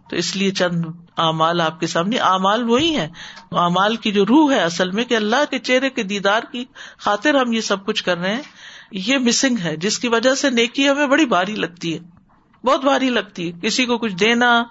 تو 0.09 0.15
اس 0.15 0.35
لیے 0.35 0.51
چند 0.51 0.85
اعمال 1.17 1.62
آپ 1.62 1.79
کے 1.79 1.88
سامنے، 1.88 2.17
اعمال 2.17 2.63
وہی 2.63 2.95
ہے 2.95 3.07
اعمال 3.51 3.95
کی 3.95 4.12
جو 4.12 4.25
روح 4.25 4.53
ہے 4.53 4.59
اصل 4.59 4.91
میں 4.91 5.03
کہ 5.03 5.15
اللہ 5.15 5.51
کے 5.51 5.59
چہرے 5.59 5.89
کے 5.89 6.03
دیدار 6.03 6.41
کی 6.51 6.65
خاطر 6.97 7.35
ہم 7.35 7.53
یہ 7.53 7.62
سب 7.62 7.85
کچھ 7.85 8.03
کر 8.03 8.17
رہے 8.17 8.35
ہیں۔ 8.35 8.41
یہ 8.91 9.17
مسنگ 9.17 9.57
ہے، 9.63 9.77
جس 9.77 9.99
کی 9.99 10.07
وجہ 10.07 10.35
سے 10.35 10.49
نیکی 10.49 10.89
ہمیں 10.89 11.07
بڑی 11.07 11.25
بھاری 11.25 11.55
لگتی 11.55 11.93
ہے۔ 11.93 11.99
بہت 12.65 12.81
بھاری 12.81 13.09
لگتی 13.09 13.51
ہے۔ 13.51 13.59
کسی 13.62 13.85
کو 13.85 13.97
کچھ 13.97 14.13
دینا 14.13 14.63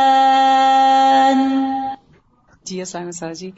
جی 2.69 2.79
السلام 2.79 3.33
جی۔ 3.33 3.51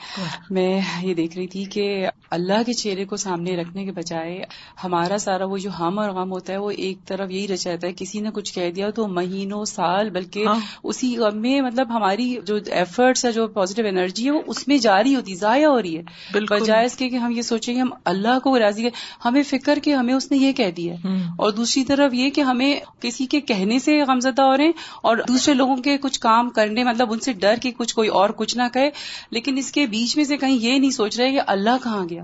میں 0.51 0.81
یہ 1.03 1.15
دیکھ 1.15 1.37
رہی 1.37 1.47
تھی 1.47 1.65
کہ 1.65 1.85
اللہ 2.31 2.63
کے 2.67 2.73
چہرے 2.73 3.05
کو 3.05 3.17
سامنے 3.17 3.57
رکھنے 3.57 3.85
کے 3.85 3.93
بجائے 3.93 4.43
ہمارا 4.85 5.19
سارا 5.19 5.45
وہ 5.45 5.59
جو 5.59 5.71
ہم 5.79 5.99
اور 5.99 6.11
غم 6.11 6.33
ہوتا 6.33 6.53
ہے 6.53 6.59
وہ 6.59 6.71
ایک 6.71 6.99
طرف 7.07 7.31
یہی 7.31 7.49
رچاتا 7.49 7.87
ہے 7.87 7.93
کسی 7.93 8.21
نے 8.21 8.31
کچھ 8.35 8.55
کہہ 8.55 8.71
دیا 8.71 8.91
تو 8.91 9.07
مہینوں 9.09 9.65
سال 9.65 10.11
بلکہ 10.11 10.47
ہاں۔ 10.47 10.59
اسی 10.83 11.17
غم 11.17 11.39
میں 11.39 11.61
مطلب 11.61 11.91
ہماری 11.91 12.35
جو 12.45 12.59
ایفرٹس 12.73 13.25
ہے 13.25 13.33
جو 13.33 13.47
پازیٹیو 13.49 13.87
انرجی 13.87 14.27
ہے 14.27 14.31
وہ 14.31 14.41
اس 14.47 14.67
میں 14.69 14.79
جاری 14.79 15.15
ہوتی 15.15 15.35
ضائع 15.35 15.67
ہو 15.67 15.81
رہی 15.83 15.97
ہے۔ 15.99 16.03
بجائے 16.51 16.87
اس 16.87 16.97
کے 16.97 17.09
کہ 17.09 17.17
ہم 17.17 17.31
یہ 17.31 17.43
سوچیں 17.43 17.75
گے 17.75 17.81
ہم 17.81 17.91
اللہ 18.05 18.39
کو 18.39 18.59
راضی 18.59 18.85
ہے 18.85 18.91
ہمیں 19.25 19.43
فکر 19.43 19.79
کہ 19.83 19.95
ہمیں 19.95 20.15
اس 20.15 20.31
نے 20.31 20.37
یہ 20.37 20.53
کہہ 20.53 20.71
دیا 20.71 20.95
ہے۔ 20.95 21.19
اور 21.39 21.51
دوسری 21.51 21.85
طرف 21.85 22.15
یہ 22.15 22.31
کہ 22.31 22.41
ہمیں 22.41 22.81
کسی 23.01 23.27
کے 23.27 23.41
کہنے 23.41 23.79
سے 23.79 24.01
غمزدہ 24.09 24.43
ہو 24.43 24.57
رہے 24.57 24.65
ہیں 24.65 24.73
اور 25.03 25.17
دوسرے 25.29 25.55
لوگوں 25.55 25.77
کے 25.77 25.97
کچھ 25.99 26.21
کام 26.21 26.51
کرنے 26.51 26.85
مطلب 26.85 27.13
ان 27.13 27.21
سے 27.21 27.33
ڈر 27.33 27.55
کے 27.63 27.71
کچھ 27.77 27.95
کوئی 27.95 28.09
اور 28.09 28.31
کچھ 28.31 28.57
نہ 28.57 28.63
کہے 28.73 28.91
لیکن 29.31 29.59
اس 29.59 29.73
کے 29.73 29.87
بیچ 29.87 30.17
میں 30.17 30.25
سے 30.25 30.37
کہیں 30.37 30.55
یہ 30.55 30.79
نہیں 30.79 30.91
سوچ 30.91 31.21
رہے 31.21 31.31
کہ 31.31 31.41
اللہ 31.47 31.71
کہاں 31.83 32.09
گیا؟ 32.09 32.23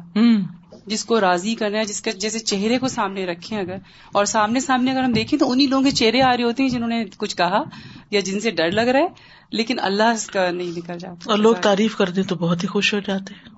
جس 0.86 1.04
کو 1.04 1.20
راضی 1.20 1.54
کرنا 1.54 1.78
ہے 1.78 1.84
جس 1.84 2.02
کے 2.02 2.12
جیسے 2.12 2.38
چہرے 2.38 2.78
کو 2.78 2.88
سامنے 2.88 3.26
رکھیں 3.26 3.58
اگر۔ 3.58 3.76
اور 4.12 4.24
سامنے 4.24 4.60
سامنے 4.60 4.90
اگر 4.90 5.02
ہم 5.02 5.12
دیکھیں 5.12 5.38
تو 5.38 5.50
انہیں 5.50 5.66
لوگوں 5.66 5.84
کے 5.84 5.90
چہرے 5.90 6.22
آ 6.22 6.36
رہے 6.36 6.44
ہوتے 6.44 6.62
ہیں 6.62 6.70
جنہوں 6.70 6.88
نے 6.88 7.04
کچھ 7.16 7.36
کہا 7.36 7.62
یا 8.10 8.20
جن 8.20 8.40
سے 8.40 8.50
ڈر 8.50 8.70
لگ 8.70 8.80
رہا 8.80 9.00
ہے 9.00 9.06
لیکن 9.50 9.76
اللہ 9.80 10.02
اس 10.02 10.26
کا 10.26 10.50
نہیں 10.50 10.70
نکل 10.76 10.98
جاتا۔ 10.98 11.30
اور 11.30 11.38
لوگ 11.38 11.54
تعریف 11.54 11.96
کر 11.96 12.08
دیں 12.08 12.22
تو 12.22 12.34
بہت 12.34 12.62
ہی 12.62 12.68
خوش 12.68 12.94
ہو 12.94 12.98
جاتے 12.98 13.34
ہیں۔ 13.34 13.56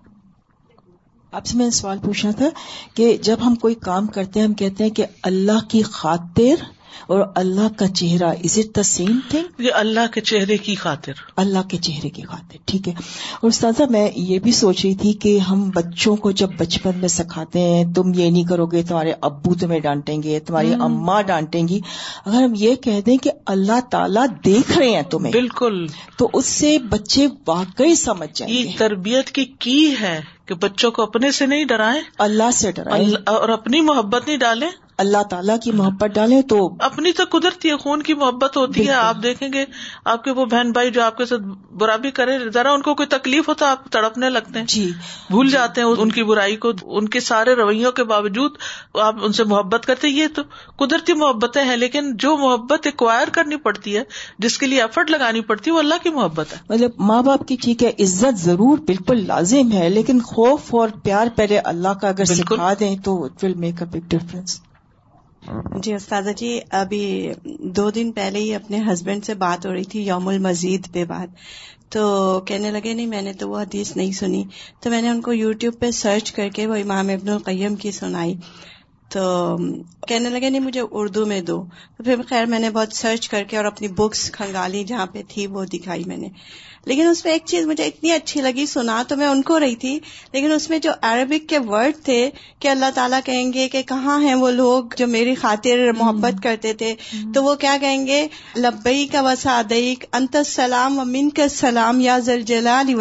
آپ 1.32 1.46
سے 1.46 1.58
میں 1.58 1.70
سوال 1.70 1.98
پوچھنا 2.04 2.32
تھا 2.32 2.48
کہ 2.94 3.16
جب 3.16 3.36
ہم 3.46 3.54
کوئی 3.54 3.74
کام 3.74 4.06
کرتے 4.06 4.40
ہیں 4.40 4.46
ہم 4.46 4.54
کہتے 4.54 4.84
ہیں 4.84 4.90
کہ 4.90 5.06
اللہ 5.22 5.68
کی 5.68 5.82
خاطر 5.82 6.64
اور 7.06 7.32
اللہ 7.34 7.78
کا 7.78 7.88
چہرہ 7.88 8.24
is 8.24 8.58
it 8.58 8.76
the 8.76 8.82
same 8.82 9.18
thing 9.28 9.60
یہ 9.60 9.72
اللہ 9.74 10.12
کے 10.14 10.20
چہرے 10.20 10.56
کی 10.56 10.74
خاطر۔ 10.74 11.12
اللہ 11.36 11.58
کے 11.68 11.76
چہرے 11.76 12.08
کی 12.08 12.22
خاطر 12.22 12.56
ٹھیک 12.64 12.88
ہے۔ 12.88 12.92
اور 13.40 13.48
استاذہ 13.48 13.82
میں 13.90 14.10
یہ 14.16 14.38
بھی 14.38 14.52
سوچ 14.52 14.84
رہی 14.84 14.94
تھی 14.94 15.12
کہ 15.12 15.38
ہم 15.38 15.70
بچوں 15.70 16.16
کو 16.16 16.30
جب 16.30 16.48
بچپن 16.58 16.90
میں 16.96 17.08
سکھاتے 17.08 17.60
ہیں 17.60 17.92
تم 17.92 18.12
یہ 18.14 18.30
نہیں 18.30 18.44
کرو 18.44 18.66
گے 18.66 18.82
تمہارے 18.82 19.12
ابو 19.20 19.54
تمہیں 19.54 19.80
ڈانٹیں 19.80 20.22
گے 20.22 20.40
تمہاری 20.40 20.74
اماں 20.74 21.22
ڈانٹیں 21.22 21.68
گی۔ 21.68 21.80
اگر 22.26 22.42
ہم 22.42 22.52
یہ 22.56 22.74
کہہ 22.74 23.00
دیں 23.06 23.16
کہ 23.16 23.30
اللہ 23.46 23.80
تعالیٰ 23.90 24.26
دیکھ 24.44 24.78
رہے 24.78 24.90
ہیں 24.90 25.02
تمہیں 25.02 25.32
بالکل۔ 25.32 25.86
تو 26.16 26.30
اس 26.32 26.46
سے 26.46 26.78
بچے 26.78 27.26
واقعی 27.46 27.94
سمجھ 27.94 28.30
جائیں 28.34 28.54
گے۔ 28.54 28.70
تربیت 28.78 29.30
کی 29.30 29.44
کی 29.44 29.94
ہے 30.00 30.20
کہ 30.46 30.54
بچوں 30.54 30.90
کو 30.90 31.02
اپنے 31.02 31.30
سے 31.30 31.46
نہیں 31.46 31.64
ڈرائیں؟ 31.64 32.02
اللہ 32.18 32.50
سے 32.52 32.72
ڈرائیں۔ 32.72 33.06
اور 33.26 33.48
اپنی 33.48 33.80
محبت 33.80 34.28
نہیں 34.28 34.36
ڈالیں؟ 34.36 34.70
اللہ 34.98 35.22
تعالیٰ 35.22 35.56
کی 35.60 35.72
محبت 35.72 36.14
ڈالیں 36.14 36.40
تو 36.42 36.56
اپنی 36.78 37.12
تو 37.12 37.24
قدرتی 37.30 37.70
ہے 37.70 37.76
خون 37.76 38.02
کی 38.02 38.14
محبت 38.14 38.56
ہوتی 38.56 38.86
ہے 38.88 38.92
آپ 38.92 39.16
دیکھیں 39.22 39.48
گے 39.52 39.64
آپ 40.04 40.24
کے 40.24 40.30
وہ 40.30 40.44
بہن 40.44 40.70
بھائی 40.72 40.90
جو 40.90 41.02
آپ 41.02 41.16
کے 41.16 41.26
ساتھ 41.26 41.42
برا 41.72 41.96
بھی 41.96 42.10
کرے 42.10 42.38
ذرا 42.50 42.72
ان 42.72 42.82
کو 42.82 42.94
کوئی 42.94 43.06
تکلیف 43.06 43.48
ہوتا 43.48 43.70
آپ 43.70 43.88
تڑپنے 43.90 44.30
لگتے 44.30 44.58
ہیں۔ 44.58 44.66
جی۔ 44.66 44.90
بھول 45.30 45.50
جاتے 45.50 45.80
ہیں 45.80 45.88
ان 45.88 46.12
کی 46.12 46.24
برائی 46.24 46.56
کو 46.56 46.72
ان 46.82 47.08
کے 47.08 47.20
سارے 47.20 47.54
رویوں 47.54 47.92
کے 47.92 48.04
باوجود 48.04 48.52
آپ 49.00 49.24
ان 49.24 49.32
سے 49.32 49.44
محبت 49.44 49.86
کرتے 49.86 50.08
یہ 50.08 50.26
تو 50.34 50.42
قدرتی 50.76 51.12
محبتیں 51.14 51.64
ہیں 51.64 51.76
لیکن 51.76 52.16
جو 52.16 52.36
محبت 52.36 52.86
ایکوائر 52.86 53.28
کرنی 53.28 53.56
پڑتی 53.56 53.96
ہے 53.96 54.02
جس 54.38 54.58
کے 54.58 54.66
لیے 54.66 54.80
ایفرٹ 54.82 55.10
لگانی 55.10 55.40
پڑتی 55.40 55.70
ہے 55.70 55.74
وہ 55.74 55.80
اللہ 55.80 56.02
کی 56.02 56.10
محبت 56.10 56.52
ہے۔ 56.52 56.58
مطلب 56.68 56.90
ماں 56.98 57.22
باپ 57.22 57.46
کی 57.48 57.56
ٹھیک 57.62 57.82
ہے 57.82 57.92
عزت 58.00 58.38
ضرور 58.38 58.78
بالکل 58.78 59.26
لازم 59.26 59.72
ہے 59.72 59.88
لیکن 59.90 60.20
خوف 60.22 60.74
اور 60.74 60.88
پیار 61.02 61.26
پہلے 61.36 61.58
اللہ 61.58 61.94
کا 62.00 62.08
اگر 62.08 62.24
سکھا 62.24 62.72
دیں 62.80 62.96
تو 63.04 63.22
it 63.24 63.44
will 63.44 63.54
make 63.54 63.82
a 63.82 63.86
big 63.86 64.08
difference 64.08 64.60
جی 65.82 65.94
استاذہ 65.94 66.30
جی 66.30 66.60
ابھی 66.70 67.32
دو 67.44 67.90
دن 67.90 68.12
پہلے 68.12 68.38
ہی 68.38 68.54
اپنے 68.54 68.78
ہسبینڈ 68.92 69.24
سے 69.24 69.34
بات 69.34 69.66
ہو 69.66 69.74
رہی 69.74 69.84
تھی 69.84 70.06
یوم 70.06 70.28
المزید 70.28 70.92
پہ 70.92 71.04
بات۔ 71.04 71.36
تو 71.92 72.40
کہنے 72.40 72.70
لگے، 72.70 72.94
نہیں، 72.94 73.06
میں 73.06 73.22
نے 73.22 73.32
تو 73.32 73.48
وہ 73.48 73.60
حدیث 73.60 73.96
نہیں 73.96 74.12
سنی۔ 74.12 74.44
تو 74.80 74.90
میں 74.90 75.02
نے 75.02 75.08
ان 75.08 75.20
کو 75.20 75.32
یوٹیوب 75.32 75.74
پہ 75.78 75.90
سرچ 75.90 76.32
کر 76.32 76.48
کے 76.48 76.66
وہ 76.66 76.74
امام 76.74 77.08
ابن 77.08 77.28
القیم 77.28 77.76
کی 77.76 77.90
سنائی۔ 77.90 78.34
تو 79.08 79.56
کہنے 80.08 80.28
لگے 80.28 80.50
نہیں 80.50 80.62
مجھے 80.62 80.80
اردو 80.90 81.26
میں 81.26 81.40
دو. 81.40 81.64
تو 81.96 82.02
پھر 82.02 82.14
خیر 82.28 82.46
میں 82.46 82.58
نے 82.58 82.70
بہت 82.70 82.92
سرچ 82.92 83.28
کر 83.28 83.42
کے 83.42 83.56
اور 83.56 83.64
اپنی 83.64 83.88
بکس 83.88 84.30
کھنگالی 84.30 84.84
جہاں 84.84 85.06
پہ 85.06 85.22
تھی 85.28 85.46
وہ 85.46 85.64
دکھائی 85.64 86.04
میں 86.06 86.16
نے۔ 86.16 86.28
لیکن 86.84 87.06
اس 87.06 87.24
میں 87.24 87.32
ایک 87.32 87.42
چیز 87.44 87.66
مجھے 87.66 87.84
اتنی 87.84 88.12
اچھی 88.12 88.40
لگی 88.40 88.66
سنا 88.66 89.02
تو 89.08 89.16
میں 89.16 89.26
ان 89.26 89.42
کو 89.42 89.60
رہی 89.60 89.76
تھی 89.76 89.98
لیکن 90.32 90.52
اس 90.52 90.70
میں 90.70 90.78
جو 90.78 90.90
عربک 91.02 91.48
کے 91.48 91.58
ورڈ 91.58 92.04
تھے 92.04 92.30
کہ 92.58 92.68
اللہ 92.68 92.90
تعالیٰ 92.94 93.20
کہیں 93.24 93.52
گے 93.52 93.68
کہ 93.68 93.82
کہاں 93.82 94.22
ہیں 94.22 94.34
وہ 94.34 94.50
لوگ 94.50 94.84
جو 94.96 95.06
میری 95.06 95.34
خاطر 95.34 95.92
محبت 95.98 96.42
کرتے 96.42 96.72
تھے 96.72 96.94
تو 97.34 97.44
وہ 97.44 97.54
کیا 97.54 97.76
کہیں 97.80 98.06
گے؟ 98.06 98.28
لبئی 98.56 99.06
کا 99.06 99.20
وسادیک 99.20 100.04
انت 100.12 100.36
السلام 100.36 100.98
و 100.98 101.04
من 101.04 101.30
کا 101.30 101.48
سلام 101.48 102.00
یا 102.00 102.18
زلجلال 102.18 102.94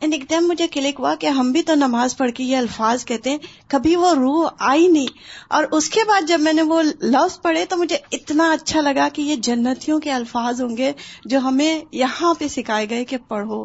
اینڈ 0.00 0.14
ایک 0.14 0.30
دم 0.30 0.48
مجھے 0.48 0.68
کلک 0.68 1.00
ہوا 1.00 1.14
کہ 1.14 1.26
ہم 1.26 1.52
بھی 1.52 1.62
تو 1.62 1.74
نماز 1.74 2.16
پڑھ 2.16 2.30
کے 2.30 2.44
یہ 2.44 2.56
الفاظ 2.56 3.04
کہتے 3.04 3.30
ہیں، 3.30 3.38
کبھی 3.68 3.96
وہ 3.96 4.14
روح 4.14 4.50
آئی 4.58 4.86
نہیں۔ 4.86 5.06
اور 5.50 5.64
اس 5.72 5.90
کے 5.90 6.00
بعد 6.08 6.28
جب 6.28 6.40
میں 6.40 6.52
نے 6.52 6.62
وہ 6.62 6.82
لفظ 6.82 7.40
پڑھے 7.40 7.64
تو 7.64 7.76
مجھے 7.76 7.96
اتنا 8.12 8.52
اچھا 8.52 8.80
لگا 8.80 9.08
کہ 9.12 9.22
یہ 9.22 9.36
جنتیوں 9.36 10.00
کے 10.00 10.10
الفاظ 10.12 10.62
ہوں 10.62 10.76
گے 10.76 10.92
جو 11.24 11.38
ہمیں 11.38 11.80
یہاں 11.92 12.34
پہ 12.34 12.48
سکھائے 12.48 12.90
گئے 12.90 13.04
کہ 13.04 13.16
پڑھو۔ 13.28 13.64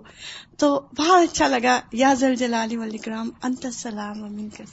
تو 0.57 0.81
بہت 0.97 1.31
اچھا 1.31 1.47
لگا، 1.47 1.79
یا 1.93 2.13
زل 2.13 2.35
جلالی 2.35 2.77
ولی 2.77 2.97
کرام 2.97 3.29
انت 3.43 3.65
السلام 3.65 4.23
امین 4.23 4.49
کر 4.49 4.63